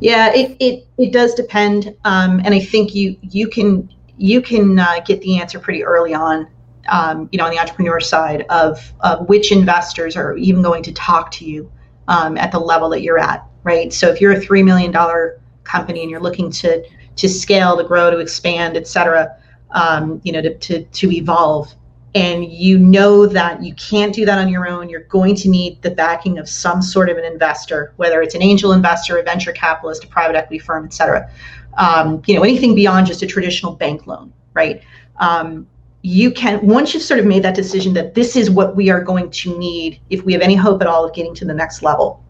Yeah, 0.00 0.32
it 0.34 0.56
it, 0.60 0.86
it 0.98 1.12
does 1.12 1.34
depend, 1.34 1.94
um, 2.04 2.40
and 2.44 2.54
I 2.54 2.60
think 2.60 2.94
you 2.94 3.16
you 3.22 3.48
can 3.48 3.92
you 4.16 4.40
can 4.40 4.78
uh, 4.78 5.00
get 5.00 5.20
the 5.22 5.40
answer 5.40 5.58
pretty 5.58 5.84
early 5.84 6.14
on. 6.14 6.48
Um, 6.90 7.30
you 7.32 7.38
know, 7.38 7.46
on 7.46 7.50
the 7.50 7.58
entrepreneur 7.58 7.98
side 7.98 8.44
of, 8.50 8.92
of 9.00 9.26
which 9.26 9.50
investors 9.50 10.18
are 10.18 10.36
even 10.36 10.60
going 10.60 10.82
to 10.82 10.92
talk 10.92 11.30
to 11.30 11.46
you 11.46 11.72
um, 12.08 12.36
at 12.36 12.52
the 12.52 12.58
level 12.58 12.90
that 12.90 13.00
you're 13.00 13.18
at, 13.18 13.42
right? 13.62 13.90
So 13.90 14.08
if 14.08 14.20
you're 14.20 14.32
a 14.32 14.40
three 14.40 14.62
million 14.62 14.90
dollar 14.92 15.40
company 15.62 16.02
and 16.02 16.10
you're 16.10 16.20
looking 16.20 16.50
to 16.50 16.84
to 17.16 17.28
scale, 17.28 17.78
to 17.78 17.84
grow, 17.84 18.10
to 18.10 18.18
expand, 18.18 18.76
et 18.76 18.86
cetera, 18.86 19.34
um, 19.70 20.20
you 20.24 20.32
know, 20.32 20.42
to, 20.42 20.58
to 20.58 20.84
to 20.84 21.10
evolve, 21.10 21.74
and 22.14 22.44
you 22.44 22.78
know 22.78 23.26
that 23.26 23.62
you 23.62 23.74
can't 23.74 24.14
do 24.14 24.24
that 24.24 24.38
on 24.38 24.48
your 24.48 24.68
own, 24.68 24.88
you're 24.88 25.04
going 25.04 25.34
to 25.34 25.48
need 25.48 25.82
the 25.82 25.90
backing 25.90 26.38
of 26.38 26.48
some 26.48 26.80
sort 26.80 27.10
of 27.10 27.18
an 27.18 27.24
investor, 27.24 27.92
whether 27.96 28.22
it's 28.22 28.36
an 28.36 28.42
angel 28.42 28.72
investor, 28.72 29.18
a 29.18 29.22
venture 29.22 29.52
capitalist, 29.52 30.04
a 30.04 30.06
private 30.06 30.36
equity 30.36 30.60
firm, 30.60 30.84
et 30.84 30.92
cetera. 30.92 31.28
Um, 31.76 32.22
you 32.26 32.36
know, 32.36 32.42
anything 32.42 32.76
beyond 32.76 33.08
just 33.08 33.22
a 33.22 33.26
traditional 33.26 33.74
bank 33.74 34.06
loan, 34.06 34.32
right? 34.54 34.82
Um, 35.18 35.66
you 36.02 36.30
can 36.30 36.64
once 36.64 36.94
you've 36.94 37.02
sort 37.02 37.18
of 37.18 37.26
made 37.26 37.42
that 37.42 37.54
decision 37.54 37.94
that 37.94 38.14
this 38.14 38.36
is 38.36 38.50
what 38.50 38.76
we 38.76 38.90
are 38.90 39.02
going 39.02 39.30
to 39.30 39.58
need 39.58 40.00
if 40.10 40.22
we 40.22 40.32
have 40.34 40.42
any 40.42 40.54
hope 40.54 40.82
at 40.82 40.86
all 40.86 41.04
of 41.04 41.14
getting 41.14 41.34
to 41.34 41.44
the 41.44 41.54
next 41.54 41.82
level, 41.82 42.22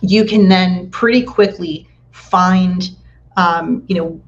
you 0.00 0.24
can 0.24 0.48
then 0.48 0.90
pretty 0.90 1.22
quickly 1.22 1.88
find, 2.12 2.90
um, 3.36 3.82
you 3.88 3.96
know, 3.96 4.20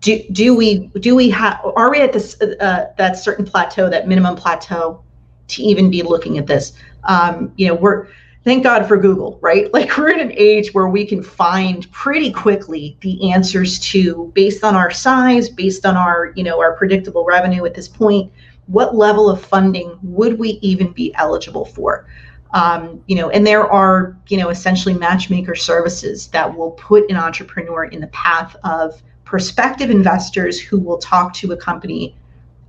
do, 0.00 0.22
do 0.30 0.54
we 0.54 0.86
do 1.00 1.16
we 1.16 1.28
have 1.30 1.60
are 1.76 1.90
we 1.90 2.00
at 2.00 2.12
this 2.12 2.40
uh, 2.40 2.92
that 2.96 3.18
certain 3.18 3.44
plateau 3.44 3.90
that 3.90 4.06
minimum 4.06 4.36
plateau 4.36 5.02
to 5.48 5.62
even 5.62 5.90
be 5.90 6.02
looking 6.02 6.38
at 6.38 6.46
this? 6.46 6.72
Um, 7.04 7.52
you 7.56 7.66
know 7.66 7.74
we're 7.74 8.08
thank 8.44 8.62
god 8.62 8.86
for 8.86 8.96
google 8.96 9.38
right? 9.42 9.72
Like 9.78 9.96
we're 9.96 10.10
in 10.10 10.20
an 10.20 10.32
age 10.36 10.72
where 10.72 10.88
we 10.88 11.04
can 11.04 11.22
find 11.22 11.90
pretty 11.90 12.32
quickly 12.32 12.96
the 13.00 13.32
answers 13.32 13.80
to 13.90 14.30
based 14.34 14.62
on 14.62 14.76
our 14.76 14.90
size 14.90 15.48
based 15.48 15.84
on 15.84 15.96
our 15.96 16.32
you 16.36 16.44
know 16.44 16.60
our 16.60 16.76
predictable 16.76 17.24
revenue 17.24 17.64
at 17.64 17.74
this 17.74 17.88
point 17.88 18.32
what 18.66 18.94
level 18.94 19.30
of 19.30 19.42
funding 19.42 19.98
would 20.02 20.38
we 20.38 20.50
even 20.60 20.92
be 20.92 21.12
eligible 21.14 21.64
for? 21.64 22.06
Um, 22.52 23.02
you 23.08 23.16
know 23.16 23.30
and 23.30 23.44
there 23.44 23.66
are 23.70 24.16
you 24.28 24.36
know 24.36 24.50
essentially 24.50 24.94
matchmaker 24.94 25.56
services 25.56 26.28
that 26.28 26.56
will 26.56 26.70
put 26.72 27.10
an 27.10 27.16
entrepreneur 27.16 27.86
in 27.86 28.00
the 28.00 28.06
path 28.08 28.54
of 28.62 29.02
prospective 29.28 29.90
investors 29.90 30.58
who 30.58 30.78
will 30.78 30.96
talk 30.96 31.34
to 31.34 31.52
a 31.52 31.56
company 31.56 32.16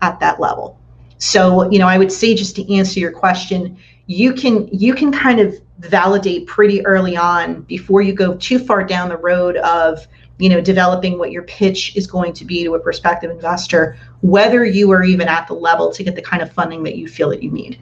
at 0.01 0.19
that 0.19 0.41
level. 0.41 0.77
So, 1.17 1.71
you 1.71 1.79
know, 1.79 1.87
I 1.87 1.97
would 1.97 2.11
say 2.11 2.35
just 2.35 2.53
to 2.57 2.75
answer 2.75 2.99
your 2.99 3.13
question, 3.13 3.77
you 4.07 4.33
can 4.33 4.67
you 4.67 4.93
can 4.93 5.09
kind 5.09 5.39
of 5.39 5.55
validate 5.79 6.47
pretty 6.47 6.85
early 6.85 7.15
on 7.15 7.61
before 7.61 8.01
you 8.01 8.11
go 8.11 8.35
too 8.35 8.59
far 8.59 8.83
down 8.83 9.07
the 9.07 9.15
road 9.15 9.55
of 9.57 10.05
you 10.37 10.49
know 10.49 10.59
developing 10.59 11.17
what 11.17 11.31
your 11.31 11.43
pitch 11.43 11.95
is 11.95 12.05
going 12.05 12.33
to 12.33 12.43
be 12.43 12.65
to 12.65 12.73
a 12.73 12.79
prospective 12.79 13.31
investor 13.31 13.97
whether 14.21 14.65
you 14.65 14.91
are 14.91 15.03
even 15.03 15.27
at 15.27 15.47
the 15.47 15.53
level 15.53 15.91
to 15.91 16.03
get 16.03 16.15
the 16.15 16.21
kind 16.21 16.41
of 16.41 16.51
funding 16.51 16.83
that 16.83 16.97
you 16.97 17.07
feel 17.07 17.29
that 17.29 17.43
you 17.43 17.51
need 17.51 17.79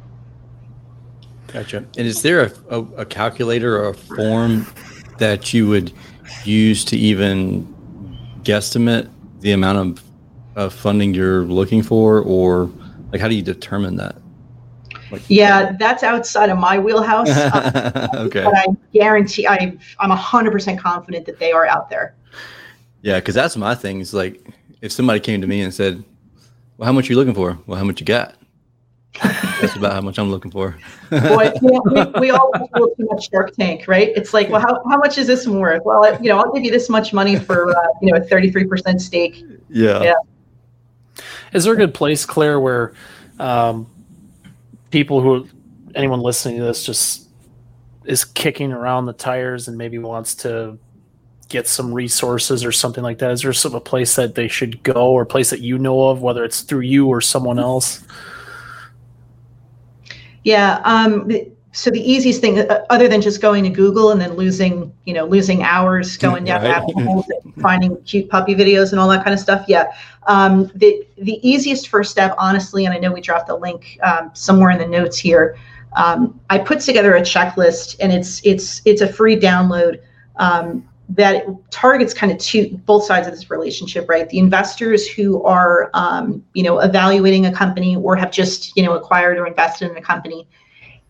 gotcha 1.48 1.78
and 1.78 2.06
is 2.06 2.22
there 2.22 2.42
a, 2.44 2.52
a, 2.70 2.82
a 2.98 3.06
calculator 3.06 3.78
or 3.78 3.90
a 3.90 3.94
form 3.94 4.68
that 5.18 5.54
you 5.54 5.68
would 5.68 5.92
use 6.44 6.84
to 6.84 6.98
even 6.98 7.74
guesstimate 8.48 9.10
the 9.42 9.52
amount 9.52 9.78
of 9.78 10.04
of 10.56 10.74
funding 10.74 11.14
you're 11.14 11.44
looking 11.44 11.84
for, 11.84 12.22
or 12.22 12.72
like 13.12 13.22
how 13.22 13.28
do 13.28 13.36
you 13.36 13.44
determine 13.44 13.96
that? 13.98 14.16
Like, 15.12 15.22
yeah, 15.28 15.76
that's 15.80 16.04
outside 16.04 16.50
of 16.50 16.58
my 16.58 16.80
wheelhouse. 16.80 17.30
Uh, 17.58 18.10
okay. 18.14 18.44
But 18.44 18.56
I 18.56 18.66
guarantee 18.94 19.48
I 19.48 19.78
I'm 20.00 20.10
hundred 20.10 20.52
percent 20.52 20.80
confident 20.80 21.26
that 21.26 21.40
they 21.40 21.52
are 21.52 21.66
out 21.66 21.90
there. 21.90 22.16
Yeah, 23.02 23.20
because 23.20 23.36
that's 23.36 23.56
my 23.58 23.76
thing. 23.76 24.00
Is 24.02 24.14
like 24.14 24.42
if 24.82 24.92
somebody 24.92 25.20
came 25.20 25.42
to 25.42 25.48
me 25.48 25.62
and 25.62 25.74
said, 25.74 26.04
"Well, 26.78 26.86
how 26.86 26.94
much 26.94 27.10
are 27.10 27.14
you 27.14 27.18
looking 27.18 27.34
for?" 27.34 27.58
Well, 27.68 27.78
how 27.78 27.86
much 27.86 28.00
you 28.00 28.06
got? 28.06 28.36
That's 29.22 29.76
about 29.76 29.94
how 29.94 30.02
much 30.02 30.20
I'm 30.20 30.30
looking 30.30 30.52
for. 30.52 30.78
Boy, 31.10 31.52
we, 31.62 32.20
we 32.20 32.30
all 32.32 32.52
feel 32.76 32.90
too 32.96 33.08
much 33.12 33.30
Shark 33.30 33.56
Tank, 33.56 33.88
right? 33.88 34.10
It's 34.16 34.34
like, 34.34 34.50
well, 34.50 34.62
how, 34.62 34.82
how 34.90 34.98
much 34.98 35.18
is 35.18 35.28
this 35.28 35.48
worth? 35.48 35.84
Well, 35.84 36.04
I, 36.04 36.20
you 36.20 36.30
know, 36.30 36.38
I'll 36.38 36.52
give 36.52 36.64
you 36.64 36.72
this 36.72 36.90
much 36.90 37.14
money 37.14 37.38
for 37.38 37.76
uh, 37.76 37.88
you 38.02 38.12
know 38.12 38.18
a 38.18 38.22
33% 38.22 39.00
stake. 39.02 39.44
Yeah. 39.70 40.04
Yeah. 40.04 40.14
Is 41.54 41.64
there 41.64 41.74
a 41.74 41.78
good 41.78 41.94
place, 41.94 42.26
Claire, 42.26 42.60
where 42.60 42.94
um, 43.40 43.88
people 44.92 45.22
who 45.22 45.48
anyone 45.96 46.20
listening 46.20 46.58
to 46.58 46.64
this 46.64 46.86
just 46.86 47.28
is 48.06 48.24
kicking 48.24 48.72
around 48.72 49.06
the 49.06 49.14
tires 49.14 49.68
and 49.68 49.78
maybe 49.78 49.98
wants 49.98 50.36
to 50.36 50.78
get 51.50 51.68
some 51.68 51.94
resources 51.94 52.64
or 52.64 52.72
something 52.72 53.04
like 53.04 53.20
that? 53.20 53.32
Is 53.32 53.42
there 53.42 53.54
some 53.54 53.76
a 53.76 53.80
place 53.80 54.16
that 54.16 54.36
they 54.36 54.48
should 54.48 54.84
go 54.84 55.12
or 55.12 55.24
a 55.24 55.26
place 55.26 55.50
that 55.50 55.62
you 55.62 55.78
know 55.78 56.10
of, 56.10 56.22
whether 56.22 56.44
it's 56.44 56.62
through 56.62 56.82
you 56.82 57.08
or 57.08 57.22
someone 57.22 57.60
else? 57.60 58.04
Yeah. 60.48 60.80
Um, 60.86 61.30
so 61.74 61.92
the 61.92 62.00
easiest 62.00 62.40
thing, 62.40 62.58
uh, 62.58 62.86
other 62.90 63.10
than 63.10 63.20
just 63.20 63.42
going 63.42 63.66
to 63.66 63.70
Google 63.70 64.12
and 64.12 64.22
then 64.22 64.36
losing, 64.38 64.94
you 65.04 65.14
know, 65.14 65.26
losing 65.26 65.62
hours 65.62 66.16
going 66.16 66.46
down 66.46 66.62
right. 66.62 66.72
rabbit 66.72 66.96
holes 67.04 67.26
and 67.44 67.54
finding 67.62 68.02
cute 68.04 68.30
puppy 68.30 68.56
videos 68.56 68.92
and 68.92 69.00
all 69.02 69.10
that 69.10 69.26
kind 69.26 69.34
of 69.34 69.42
stuff. 69.42 69.66
Yeah. 69.68 69.92
Um, 70.26 70.72
the 70.74 71.06
the 71.18 71.38
easiest 71.46 71.90
first 71.90 72.12
step, 72.12 72.34
honestly, 72.38 72.86
and 72.86 72.94
I 72.94 72.98
know 72.98 73.12
we 73.12 73.20
dropped 73.20 73.48
the 73.48 73.58
link 73.58 74.00
um, 74.04 74.32
somewhere 74.34 74.72
in 74.72 74.78
the 74.78 74.88
notes 74.88 75.18
here. 75.18 75.58
Um, 75.98 76.40
I 76.50 76.60
put 76.60 76.80
together 76.80 77.16
a 77.16 77.22
checklist, 77.22 77.98
and 78.00 78.14
it's 78.14 78.40
it's 78.46 78.82
it's 78.86 79.02
a 79.02 79.08
free 79.12 79.38
download 79.38 80.00
um, 80.38 80.88
that 81.10 81.46
targets 81.72 82.14
kind 82.14 82.32
of 82.32 82.38
two 82.38 82.70
both 82.86 83.04
sides 83.06 83.28
of 83.28 83.34
this 83.34 83.50
relationship, 83.50 84.10
right? 84.10 84.28
The 84.28 84.40
investors 84.40 85.08
who 85.08 85.42
are 85.44 85.90
um, 85.94 86.44
you 86.54 86.64
know 86.64 86.80
evaluating 86.80 87.46
a 87.46 87.54
company 87.54 87.96
or 87.96 88.16
have 88.16 88.32
just 88.32 88.76
you 88.76 88.84
know 88.84 88.94
acquired 88.94 89.38
or 89.38 89.48
invested 89.48 89.90
in 89.90 89.98
a 89.98 90.02
company, 90.02 90.48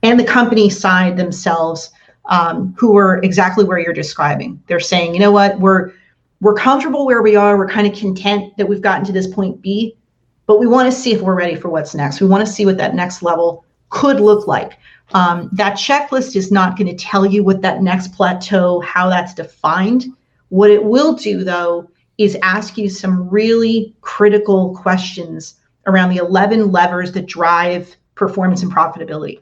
and 0.03 0.19
the 0.19 0.23
company 0.23 0.69
side 0.69 1.17
themselves 1.17 1.91
um, 2.25 2.75
who 2.77 2.97
are 2.97 3.17
exactly 3.23 3.63
where 3.63 3.79
you're 3.79 3.93
describing. 3.93 4.61
They're 4.67 4.79
saying, 4.79 5.13
you 5.13 5.19
know 5.19 5.31
what, 5.31 5.59
we're 5.59 5.93
we're 6.41 6.53
comfortable 6.53 7.05
where 7.05 7.23
we 7.23 7.35
are. 7.35 7.57
We're 7.57 7.69
kind 7.69 7.87
of 7.87 7.97
content 7.97 8.55
that 8.57 8.67
we've 8.67 8.81
gotten 8.81 9.05
to 9.05 9.11
this 9.11 9.27
point 9.27 9.61
B, 9.61 9.97
but 10.45 10.59
we 10.59 10.67
want 10.67 10.91
to 10.91 10.97
see 10.97 11.13
if 11.13 11.21
we're 11.21 11.35
ready 11.35 11.55
for 11.55 11.69
what's 11.69 11.95
next. 11.95 12.21
We 12.21 12.27
want 12.27 12.45
to 12.45 12.51
see 12.51 12.65
what 12.65 12.77
that 12.77 12.93
next 12.93 13.23
level 13.23 13.65
could 13.89 14.19
look 14.19 14.47
like. 14.47 14.77
Um, 15.13 15.49
that 15.53 15.77
checklist 15.77 16.35
is 16.35 16.51
not 16.51 16.77
going 16.77 16.95
to 16.95 17.05
tell 17.05 17.25
you 17.25 17.43
what 17.43 17.61
that 17.61 17.81
next 17.81 18.13
plateau, 18.13 18.81
how 18.81 19.09
that's 19.09 19.33
defined. 19.33 20.05
What 20.49 20.69
it 20.69 20.83
will 20.83 21.13
do, 21.13 21.43
though, 21.43 21.89
is 22.17 22.37
ask 22.41 22.77
you 22.77 22.89
some 22.89 23.29
really 23.29 23.95
critical 24.01 24.75
questions 24.75 25.55
around 25.85 26.09
the 26.09 26.17
11 26.17 26.71
levers 26.71 27.11
that 27.13 27.25
drive 27.25 27.95
performance 28.15 28.63
and 28.63 28.71
profitability. 28.71 29.39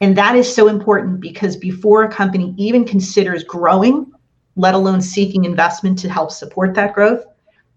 And 0.00 0.16
that 0.16 0.34
is 0.34 0.52
so 0.52 0.68
important 0.68 1.20
because 1.20 1.56
before 1.56 2.04
a 2.04 2.12
company 2.12 2.54
even 2.56 2.84
considers 2.84 3.44
growing, 3.44 4.10
let 4.56 4.74
alone 4.74 5.00
seeking 5.00 5.44
investment 5.44 5.98
to 6.00 6.08
help 6.08 6.30
support 6.30 6.74
that 6.74 6.94
growth, 6.94 7.24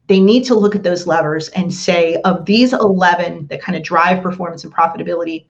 they 0.08 0.20
need 0.20 0.44
to 0.46 0.56
look 0.56 0.76
at 0.76 0.84
those 0.84 1.08
levers 1.08 1.50
and 1.50 1.74
say, 1.74 2.20
of 2.24 2.46
these 2.46 2.74
11 2.74 3.48
that 3.48 3.62
kind 3.62 3.78
of 3.78 3.84
drive 3.84 4.22
performance 4.22 4.64
and 4.64 4.74
profitability, 4.74 5.46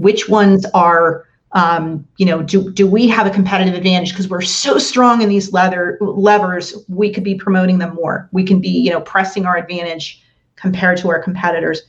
which 0.00 0.28
ones 0.28 0.64
are 0.72 1.26
um, 1.52 2.06
you 2.16 2.26
know 2.26 2.42
do, 2.42 2.70
do 2.72 2.86
we 2.86 3.08
have 3.08 3.26
a 3.26 3.30
competitive 3.30 3.74
advantage? 3.74 4.10
Because 4.10 4.28
we're 4.28 4.40
so 4.40 4.78
strong 4.78 5.20
in 5.22 5.28
these 5.28 5.52
leather 5.52 5.98
levers 6.00 6.74
we 6.88 7.12
could 7.12 7.24
be 7.24 7.34
promoting 7.34 7.78
them 7.78 7.94
more. 7.94 8.28
We 8.32 8.44
can 8.44 8.60
be 8.60 8.70
you 8.70 8.90
know 8.90 9.00
pressing 9.00 9.46
our 9.46 9.56
advantage 9.56 10.22
compared 10.56 10.98
to 10.98 11.08
our 11.10 11.22
competitors. 11.22 11.82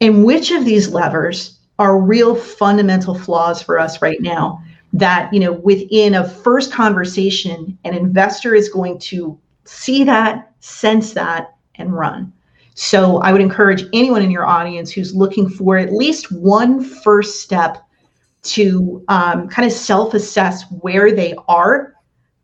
And 0.00 0.24
which 0.24 0.50
of 0.50 0.64
these 0.64 0.88
levers 0.88 1.58
are 1.78 1.98
real 1.98 2.34
fundamental 2.34 3.14
flaws 3.14 3.62
for 3.62 3.78
us 3.78 4.00
right 4.00 4.20
now 4.20 4.62
that 4.92 5.32
you 5.32 5.40
know 5.40 5.52
within 5.52 6.14
a 6.14 6.28
first 6.28 6.72
conversation 6.72 7.78
an 7.84 7.94
investor 7.94 8.54
is 8.54 8.68
going 8.68 8.98
to 8.98 9.38
see 9.64 10.04
that 10.04 10.52
sense 10.60 11.12
that 11.12 11.54
and 11.76 11.92
run 11.92 12.32
so 12.80 13.18
I 13.18 13.30
would 13.30 13.42
encourage 13.42 13.84
anyone 13.92 14.22
in 14.22 14.30
your 14.30 14.46
audience 14.46 14.90
who's 14.90 15.14
looking 15.14 15.50
for 15.50 15.76
at 15.76 15.92
least 15.92 16.32
one 16.32 16.82
first 16.82 17.42
step 17.42 17.76
to 18.44 19.04
um, 19.08 19.48
kind 19.50 19.66
of 19.66 19.72
self 19.72 20.14
assess 20.14 20.64
where 20.80 21.14
they 21.14 21.34
are 21.46 21.92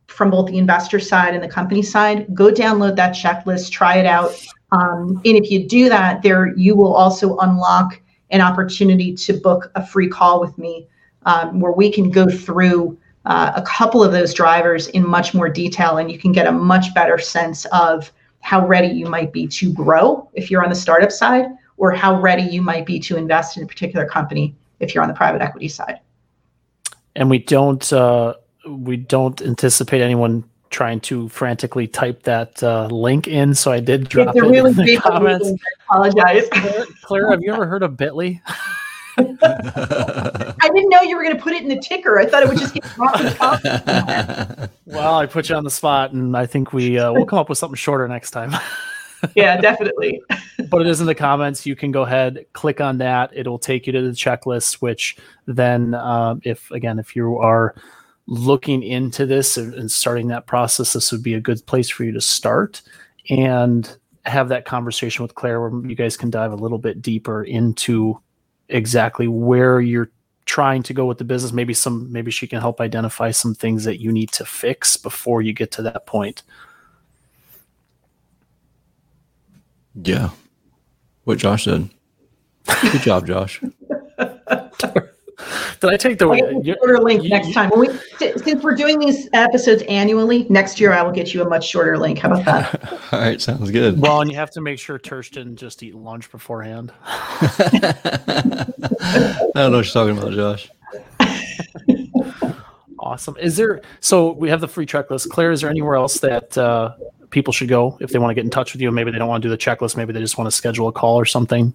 from 0.09 0.31
both 0.31 0.51
the 0.51 0.59
investor 0.59 1.01
side 1.01 1.33
and 1.33 1.43
the 1.43 1.49
company 1.49 1.81
side. 1.81 2.27
Go 2.35 2.53
download 2.53 2.97
that 2.97 3.15
checklist, 3.15 3.71
try 3.71 3.97
it 3.97 4.05
out. 4.05 4.39
Um, 4.73 5.23
and 5.25 5.39
if 5.39 5.51
you 5.51 5.67
do 5.67 5.89
that, 5.89 6.23
there 6.23 6.55
you 6.55 6.77
will 6.77 6.93
also 6.95 7.39
unlock 7.39 7.99
an 8.29 8.43
opportunity 8.43 9.15
to 9.15 9.33
book 9.33 9.73
a 9.75 9.87
free 9.87 10.07
call 10.07 10.39
with 10.39 10.59
me 10.59 10.87
um, 11.25 11.61
where 11.61 11.73
we 11.73 11.91
can 11.91 12.11
go 12.11 12.29
through 12.29 12.99
uh, 13.25 13.53
a 13.57 13.63
couple 13.63 14.05
of 14.05 14.13
those 14.13 14.35
drivers 14.35 14.89
in 14.89 15.09
much 15.09 15.33
more 15.33 15.49
detail 15.49 15.97
and 15.97 16.13
you 16.13 16.19
can 16.19 16.31
get 16.31 16.47
a 16.47 16.53
much 16.53 16.93
better 16.93 17.17
sense 17.17 17.65
of 17.73 18.13
how 18.47 18.65
ready 18.65 18.87
you 18.87 19.07
might 19.07 19.33
be 19.33 19.45
to 19.45 19.73
grow 19.73 20.31
if 20.35 20.53
you're 20.53 20.63
on 20.63 20.69
the 20.69 20.75
startup 20.77 21.11
side, 21.11 21.47
or 21.79 21.91
how 21.91 22.21
ready 22.21 22.45
you 22.45 22.63
might 22.63 22.87
be 22.87 23.01
to 23.01 23.17
invest 23.17 23.57
in 23.57 23.65
a 23.65 23.67
particular 23.67 24.07
company 24.07 24.55
if 24.79 24.95
you're 24.95 25.03
on 25.03 25.09
the 25.09 25.15
private 25.17 25.43
equity 25.43 25.67
side. 25.67 25.99
And 27.17 27.29
we 27.29 27.41
don't 27.41 27.93
uh, 27.93 28.35
we 28.69 28.99
don't 28.99 29.43
anticipate 29.43 30.01
anyone 30.01 30.45
trying 30.71 31.01
to 31.01 31.29
frantically 31.29 31.89
type 31.89 32.23
that 32.23 32.63
uh, 32.63 32.87
link 32.87 33.27
in. 33.27 33.53
So 33.53 33.73
I 33.73 33.81
did 33.81 34.09
drop 34.09 34.29
it's 34.29 34.37
it 34.37 34.43
really 34.43 34.71
in 34.71 34.77
the 34.77 34.97
comments. 34.99 35.51
I 35.91 36.09
apologize. 36.09 36.49
Claire, 37.03 37.33
have 37.33 37.43
you 37.43 37.53
ever 37.53 37.67
heard 37.67 37.83
of 37.83 37.95
Bitly? 37.95 38.41
I 39.19 40.71
didn't 40.75 40.91
know 40.91 41.01
you 41.03 41.17
were 41.17 41.23
going 41.23 41.37
to 41.37 41.43
put 41.43 41.55
it 41.55 41.63
in 41.63 41.69
the 41.69 41.81
ticker. 41.81 42.19
I 42.19 42.27
thought 42.27 42.43
it 42.43 42.49
would 42.49 42.59
just 42.59 42.75
get 42.75 42.85
dropped. 42.95 43.23
well, 44.87 45.19
I 45.19 45.27
put 45.27 45.49
you 45.49 45.55
on 45.55 45.65
the 45.65 45.71
spot, 45.71 46.13
and 46.13 46.37
I 46.37 46.45
think 46.45 46.73
we 46.73 46.99
uh, 46.99 47.13
we'll 47.13 47.25
come 47.25 47.39
up 47.39 47.49
with 47.49 47.57
something 47.57 47.77
shorter 47.77 48.07
next 48.09 48.33
time. 48.33 48.55
yeah, 49.35 49.59
definitely. 49.59 50.21
but 50.69 50.83
it 50.83 50.87
is 50.87 51.01
in 51.01 51.07
the 51.07 51.15
comments. 51.15 51.65
You 51.65 51.75
can 51.75 51.93
go 51.93 52.03
ahead, 52.03 52.45
click 52.53 52.81
on 52.83 52.99
that. 52.99 53.31
It'll 53.33 53.59
take 53.59 53.87
you 53.87 53.93
to 53.95 54.03
the 54.03 54.11
checklist. 54.11 54.83
Which 54.83 55.17
then, 55.47 55.95
um, 55.95 56.43
if 56.45 56.71
again, 56.71 56.99
if 56.99 57.17
you 57.17 57.39
are 57.39 57.75
looking 58.27 58.83
into 58.83 59.25
this 59.25 59.57
and 59.57 59.91
starting 59.91 60.29
that 60.29 60.47
process, 60.47 60.93
this 60.93 61.11
would 61.11 61.23
be 61.23 61.35
a 61.35 61.41
good 61.41 61.65
place 61.67 61.89
for 61.89 62.05
you 62.05 62.13
to 62.13 62.21
start 62.21 62.83
and 63.31 63.97
have 64.27 64.49
that 64.49 64.65
conversation 64.65 65.23
with 65.23 65.35
Claire, 65.35 65.61
where 65.61 65.89
you 65.89 65.95
guys 65.95 66.17
can 66.17 66.31
dive 66.31 66.53
a 66.53 66.57
little 66.57 66.79
bit 66.79 67.01
deeper 67.01 67.45
into 67.45 68.21
exactly 68.69 69.29
where 69.29 69.81
you're 69.81 70.11
trying 70.45 70.83
to 70.85 70.95
go 70.95 71.07
with 71.07 71.19
the 71.19 71.25
business. 71.25 71.53
Maybe 71.53 71.75
some 71.75 72.11
maybe 72.13 72.31
she 72.31 72.47
can 72.47 72.61
help 72.61 72.81
identify 72.81 73.31
some 73.31 73.55
things 73.55 73.85
that 73.85 74.01
you 74.01 74.13
need 74.13 74.31
to 74.33 74.45
fix 74.45 74.97
before 74.97 75.43
you 75.43 75.53
get 75.53 75.73
to 75.73 75.83
that 75.83 76.07
point. 76.07 76.43
Yeah. 79.95 80.31
What 81.25 81.39
josh 81.39 81.65
said. 81.65 81.91
Good 82.83 83.03
job 83.03 83.27
josh 83.27 83.63
Did 85.87 85.95
I 85.95 85.97
take 85.97 86.19
the 86.19 86.77
shorter 86.81 86.99
link 86.99 87.23
you, 87.23 87.31
next 87.31 87.53
time? 87.53 87.71
We, 87.77 87.89
since 88.19 88.63
we're 88.63 88.75
doing 88.75 88.99
these 88.99 89.29
episodes 89.33 89.83
annually, 89.85 90.45
next 90.49 90.81
year 90.81 90.93
I 90.93 91.03
will 91.03 91.13
get 91.13 91.33
you 91.33 91.43
a 91.43 91.49
much 91.49 91.69
shorter 91.69 91.97
link. 91.97 92.19
How 92.19 92.33
about 92.33 92.45
that? 92.45 92.93
All 93.13 93.21
right, 93.21 93.41
sounds 93.41 93.71
good. 93.71 94.01
Well, 94.01 94.21
and 94.21 94.29
you 94.29 94.37
have 94.37 94.51
to 94.53 94.61
make 94.61 94.81
sure 94.81 94.99
Tersh 94.99 95.31
didn't 95.31 95.57
just 95.57 95.83
eat 95.85 95.95
lunch 95.95 96.29
beforehand. 96.31 96.93
I 97.05 98.67
don't 99.55 99.71
know 99.71 99.79
what 99.79 99.85
you're 99.85 99.85
talking 99.85 100.19
about, 100.19 100.33
Josh. 100.33 100.71
awesome. 102.99 103.37
Is 103.39 103.57
there? 103.57 103.81
So 104.01 104.33
we 104.33 104.49
have 104.49 104.61
the 104.61 104.69
free 104.69 104.87
checklist. 104.87 105.29
Claire, 105.31 105.53
is 105.53 105.61
there 105.61 105.71
anywhere 105.71 105.95
else 105.95 106.19
that 106.19 106.59
uh, 106.59 106.95
people 107.31 107.53
should 107.53 107.69
go 107.69 107.97
if 108.01 108.11
they 108.11 108.19
want 108.19 108.31
to 108.31 108.35
get 108.35 108.45
in 108.45 108.51
touch 108.51 108.73
with 108.73 108.83
you? 108.83 108.91
Maybe 108.91 109.13
they 109.13 109.19
don't 109.19 109.29
want 109.29 109.43
to 109.43 109.49
do 109.49 109.51
the 109.51 109.59
checklist. 109.59 109.97
Maybe 109.97 110.13
they 110.13 110.21
just 110.21 110.37
want 110.37 110.51
to 110.51 110.57
schedule 110.57 110.89
a 110.89 110.93
call 110.93 111.17
or 111.17 111.27
something. 111.27 111.73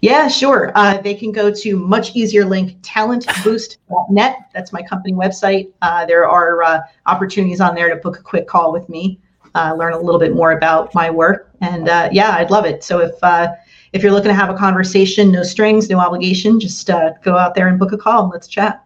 Yeah, 0.00 0.28
sure. 0.28 0.70
Uh, 0.74 0.98
they 0.98 1.14
can 1.14 1.32
go 1.32 1.52
to 1.52 1.76
much 1.76 2.14
easier 2.14 2.44
link 2.44 2.80
talentboost.net. 2.82 4.36
That's 4.54 4.72
my 4.72 4.82
company 4.82 5.12
website. 5.12 5.72
Uh, 5.82 6.06
there 6.06 6.28
are 6.28 6.62
uh, 6.62 6.80
opportunities 7.06 7.60
on 7.60 7.74
there 7.74 7.88
to 7.88 7.96
book 7.96 8.18
a 8.18 8.22
quick 8.22 8.46
call 8.46 8.72
with 8.72 8.88
me, 8.88 9.18
uh, 9.54 9.74
learn 9.74 9.94
a 9.94 9.98
little 9.98 10.20
bit 10.20 10.34
more 10.34 10.52
about 10.52 10.94
my 10.94 11.10
work, 11.10 11.50
and 11.60 11.88
uh, 11.88 12.08
yeah, 12.12 12.30
I'd 12.30 12.50
love 12.50 12.64
it. 12.64 12.84
So 12.84 13.00
if 13.00 13.14
uh, 13.22 13.54
if 13.92 14.02
you're 14.02 14.12
looking 14.12 14.28
to 14.28 14.34
have 14.34 14.50
a 14.50 14.56
conversation, 14.56 15.32
no 15.32 15.42
strings, 15.42 15.90
no 15.90 15.98
obligation, 15.98 16.60
just 16.60 16.86
go 16.86 17.36
out 17.36 17.54
there 17.54 17.68
and 17.68 17.78
book 17.78 17.92
a 17.92 17.98
call 17.98 18.22
and 18.22 18.30
let's 18.30 18.46
chat. 18.46 18.84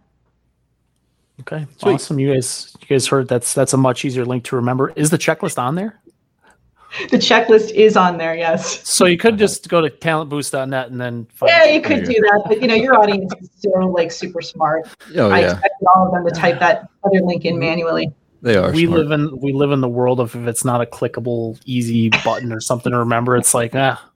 Okay, 1.41 1.65
Sweet. 1.77 1.93
awesome. 1.93 2.19
You 2.19 2.33
guys, 2.33 2.75
you 2.79 2.87
guys 2.87 3.07
heard 3.07 3.27
that's 3.27 3.53
that's 3.53 3.73
a 3.73 3.77
much 3.77 4.05
easier 4.05 4.25
link 4.25 4.45
to 4.45 4.55
remember. 4.55 4.93
Is 4.95 5.09
the 5.09 5.17
checklist 5.17 5.57
on 5.57 5.75
there? 5.75 5.99
the 7.09 7.17
checklist 7.17 7.71
is 7.71 7.97
on 7.97 8.17
there. 8.17 8.35
Yes. 8.35 8.87
So 8.87 9.05
you 9.05 9.17
could 9.17 9.37
just 9.37 9.69
go 9.69 9.81
to 9.81 9.89
talentboost.net 9.89 10.91
and 10.91 11.01
then. 11.01 11.27
yeah, 11.45 11.65
you 11.65 11.81
could 11.81 12.05
do 12.05 12.13
that, 12.13 12.43
but 12.47 12.61
you 12.61 12.67
know 12.67 12.75
your 12.75 12.99
audience 12.99 13.31
is 13.41 13.49
so 13.57 13.69
like 13.79 14.11
super 14.11 14.41
smart. 14.41 14.87
Oh 15.15 15.29
I 15.29 15.39
yeah, 15.39 15.51
expect 15.53 15.75
all 15.95 16.07
of 16.07 16.13
them 16.13 16.25
to 16.25 16.31
type 16.31 16.59
that 16.59 16.89
other 17.03 17.21
link 17.21 17.45
in 17.45 17.57
manually. 17.57 18.11
they 18.41 18.55
are. 18.55 18.71
we 18.71 18.85
smart. 18.85 18.99
live 19.01 19.11
in 19.11 19.39
we 19.39 19.53
live 19.53 19.71
in 19.71 19.81
the 19.81 19.89
world 19.89 20.19
of 20.19 20.35
if 20.35 20.47
it's 20.47 20.65
not 20.65 20.81
a 20.81 20.85
clickable 20.85 21.59
easy 21.65 22.09
button 22.23 22.51
or 22.51 22.59
something 22.59 22.91
to 22.91 22.99
remember 22.99 23.35
it's 23.35 23.53
like 23.53 23.73
ah 23.75 24.09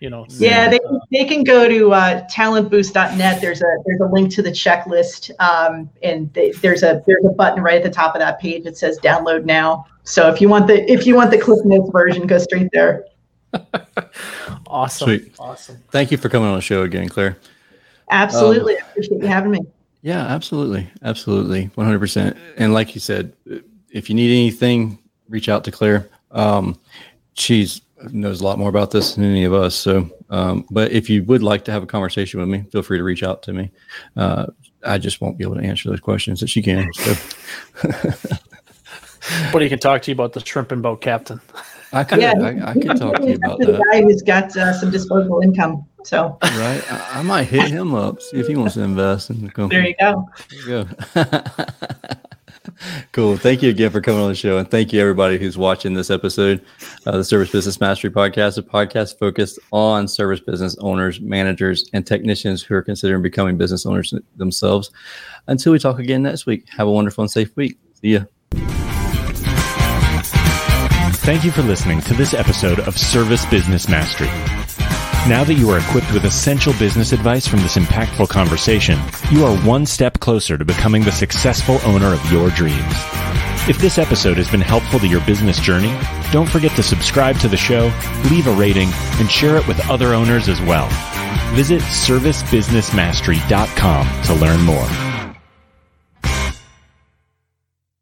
you 0.00 0.10
know 0.10 0.26
Yeah, 0.28 0.68
they, 0.68 0.80
they 1.10 1.24
can 1.24 1.44
go 1.44 1.68
to 1.68 1.92
uh, 1.92 2.26
talentboost.net. 2.28 3.40
There's 3.40 3.62
a 3.62 3.76
there's 3.86 4.00
a 4.00 4.06
link 4.06 4.32
to 4.34 4.42
the 4.42 4.50
checklist, 4.50 5.30
um, 5.40 5.90
and 6.02 6.32
they, 6.34 6.52
there's 6.52 6.82
a 6.82 7.02
there's 7.06 7.24
a 7.24 7.30
button 7.30 7.62
right 7.62 7.76
at 7.76 7.82
the 7.82 7.90
top 7.90 8.14
of 8.14 8.20
that 8.20 8.40
page 8.40 8.64
that 8.64 8.76
says 8.76 8.98
download 9.00 9.44
now. 9.44 9.86
So 10.04 10.28
if 10.28 10.40
you 10.40 10.48
want 10.48 10.66
the 10.66 10.90
if 10.90 11.06
you 11.06 11.14
want 11.14 11.30
the 11.30 11.38
Cliff 11.38 11.64
Notes 11.64 11.90
version, 11.90 12.26
go 12.26 12.38
straight 12.38 12.68
there. 12.72 13.06
awesome 14.66 15.06
Sweet. 15.06 15.34
awesome 15.38 15.82
Thank 15.90 16.10
you 16.10 16.18
for 16.18 16.28
coming 16.28 16.48
on 16.48 16.56
the 16.56 16.60
show 16.60 16.82
again, 16.82 17.08
Claire. 17.08 17.38
Absolutely, 18.10 18.76
I 18.76 18.80
appreciate 18.80 19.22
you 19.22 19.26
having 19.26 19.52
me. 19.52 19.60
Yeah, 20.02 20.24
absolutely. 20.26 20.88
Absolutely. 21.02 21.68
100%. 21.76 22.38
And 22.56 22.72
like 22.72 22.94
you 22.94 23.00
said, 23.00 23.32
if 23.90 24.08
you 24.08 24.14
need 24.14 24.30
anything, 24.30 24.98
reach 25.28 25.48
out 25.48 25.64
to 25.64 25.70
Claire. 25.70 26.08
Um, 26.30 26.78
she's 27.34 27.80
knows 28.10 28.40
a 28.40 28.44
lot 28.44 28.58
more 28.58 28.68
about 28.68 28.90
this 28.90 29.14
than 29.14 29.24
any 29.24 29.44
of 29.44 29.52
us. 29.54 29.74
So, 29.74 30.08
um, 30.30 30.66
but 30.70 30.92
if 30.92 31.08
you 31.10 31.24
would 31.24 31.42
like 31.42 31.64
to 31.66 31.72
have 31.72 31.82
a 31.82 31.86
conversation 31.86 32.40
with 32.40 32.48
me, 32.48 32.64
feel 32.70 32.82
free 32.82 32.98
to 32.98 33.04
reach 33.04 33.22
out 33.22 33.42
to 33.44 33.52
me. 33.52 33.70
Uh, 34.16 34.46
I 34.84 34.98
just 34.98 35.20
won't 35.20 35.36
be 35.38 35.44
able 35.44 35.56
to 35.56 35.62
answer 35.64 35.88
those 35.90 36.00
questions 36.00 36.40
that 36.40 36.48
she 36.48 36.62
can. 36.62 36.92
So 36.94 37.14
but 39.52 39.62
he 39.62 39.68
can 39.68 39.78
talk 39.78 40.02
to 40.02 40.10
you 40.10 40.14
about 40.14 40.32
the 40.32 40.40
shrimp 40.40 40.72
and 40.72 40.82
boat 40.82 41.00
captain 41.00 41.40
I 41.92 42.04
could, 42.04 42.20
Yeah, 42.20 42.34
I, 42.38 42.70
I 42.70 42.72
could 42.74 42.96
talk 42.96 43.16
to 43.16 43.26
you 43.28 43.34
about 43.36 43.58
the 43.58 43.72
that. 43.72 43.82
guy 43.90 44.02
who's 44.02 44.22
got 44.22 44.54
uh, 44.56 44.72
some 44.74 44.90
disposable 44.90 45.40
income. 45.40 45.86
So 46.04 46.38
Right. 46.42 46.82
I, 46.92 47.20
I 47.20 47.22
might 47.22 47.44
hit 47.44 47.68
him 47.70 47.94
up, 47.94 48.20
see 48.20 48.38
if 48.38 48.46
he 48.46 48.56
wants 48.56 48.74
to 48.74 48.82
invest 48.82 49.30
in 49.30 49.44
the 49.44 49.50
company. 49.50 49.80
there 49.80 49.88
you 49.88 49.94
go. 49.98 50.28
There 50.50 50.60
you 50.60 51.24
go. 51.24 51.64
cool. 53.12 53.36
Thank 53.36 53.62
you 53.62 53.70
again 53.70 53.90
for 53.90 54.00
coming 54.00 54.20
on 54.20 54.28
the 54.28 54.34
show. 54.34 54.58
And 54.58 54.70
thank 54.70 54.92
you, 54.92 55.00
everybody 55.00 55.38
who's 55.38 55.58
watching 55.58 55.94
this 55.94 56.10
episode 56.10 56.64
of 57.06 57.14
the 57.14 57.24
Service 57.24 57.50
Business 57.50 57.80
Mastery 57.80 58.10
Podcast, 58.10 58.58
a 58.58 58.62
podcast 58.62 59.18
focused 59.18 59.58
on 59.72 60.08
service 60.08 60.40
business 60.40 60.76
owners, 60.80 61.20
managers, 61.20 61.88
and 61.92 62.06
technicians 62.06 62.62
who 62.62 62.74
are 62.74 62.82
considering 62.82 63.22
becoming 63.22 63.56
business 63.56 63.86
owners 63.86 64.12
themselves. 64.36 64.90
Until 65.46 65.72
we 65.72 65.78
talk 65.78 65.98
again 65.98 66.22
next 66.22 66.46
week, 66.46 66.68
have 66.68 66.86
a 66.86 66.90
wonderful 66.90 67.22
and 67.22 67.30
safe 67.30 67.54
week. 67.56 67.78
See 68.00 68.14
ya. 68.14 68.24
Thank 71.28 71.44
you 71.44 71.50
for 71.50 71.62
listening 71.62 72.00
to 72.02 72.14
this 72.14 72.32
episode 72.32 72.80
of 72.80 72.96
Service 72.96 73.44
Business 73.46 73.88
Mastery. 73.88 74.30
Now 75.28 75.44
that 75.44 75.54
you 75.54 75.68
are 75.68 75.78
equipped 75.78 76.12
with 76.14 76.24
essential 76.24 76.72
business 76.78 77.12
advice 77.12 77.46
from 77.46 77.60
this 77.60 77.76
impactful 77.76 78.30
conversation, 78.30 78.98
you 79.30 79.44
are 79.44 79.54
one 79.58 79.84
step 79.84 80.20
closer 80.20 80.56
to 80.56 80.64
becoming 80.64 81.02
the 81.02 81.12
successful 81.12 81.78
owner 81.84 82.14
of 82.14 82.32
your 82.32 82.48
dreams. 82.48 82.94
If 83.68 83.76
this 83.76 83.98
episode 83.98 84.38
has 84.38 84.50
been 84.50 84.62
helpful 84.62 84.98
to 85.00 85.06
your 85.06 85.20
business 85.26 85.60
journey, 85.60 85.94
don't 86.32 86.48
forget 86.48 86.74
to 86.76 86.82
subscribe 86.82 87.38
to 87.40 87.48
the 87.48 87.58
show, 87.58 87.92
leave 88.30 88.46
a 88.46 88.54
rating, 88.54 88.88
and 89.18 89.30
share 89.30 89.58
it 89.58 89.68
with 89.68 89.86
other 89.90 90.14
owners 90.14 90.48
as 90.48 90.62
well. 90.62 90.88
Visit 91.54 91.82
servicebusinessmastery.com 91.82 94.22
to 94.22 94.34
learn 94.34 94.62
more. 94.62 95.07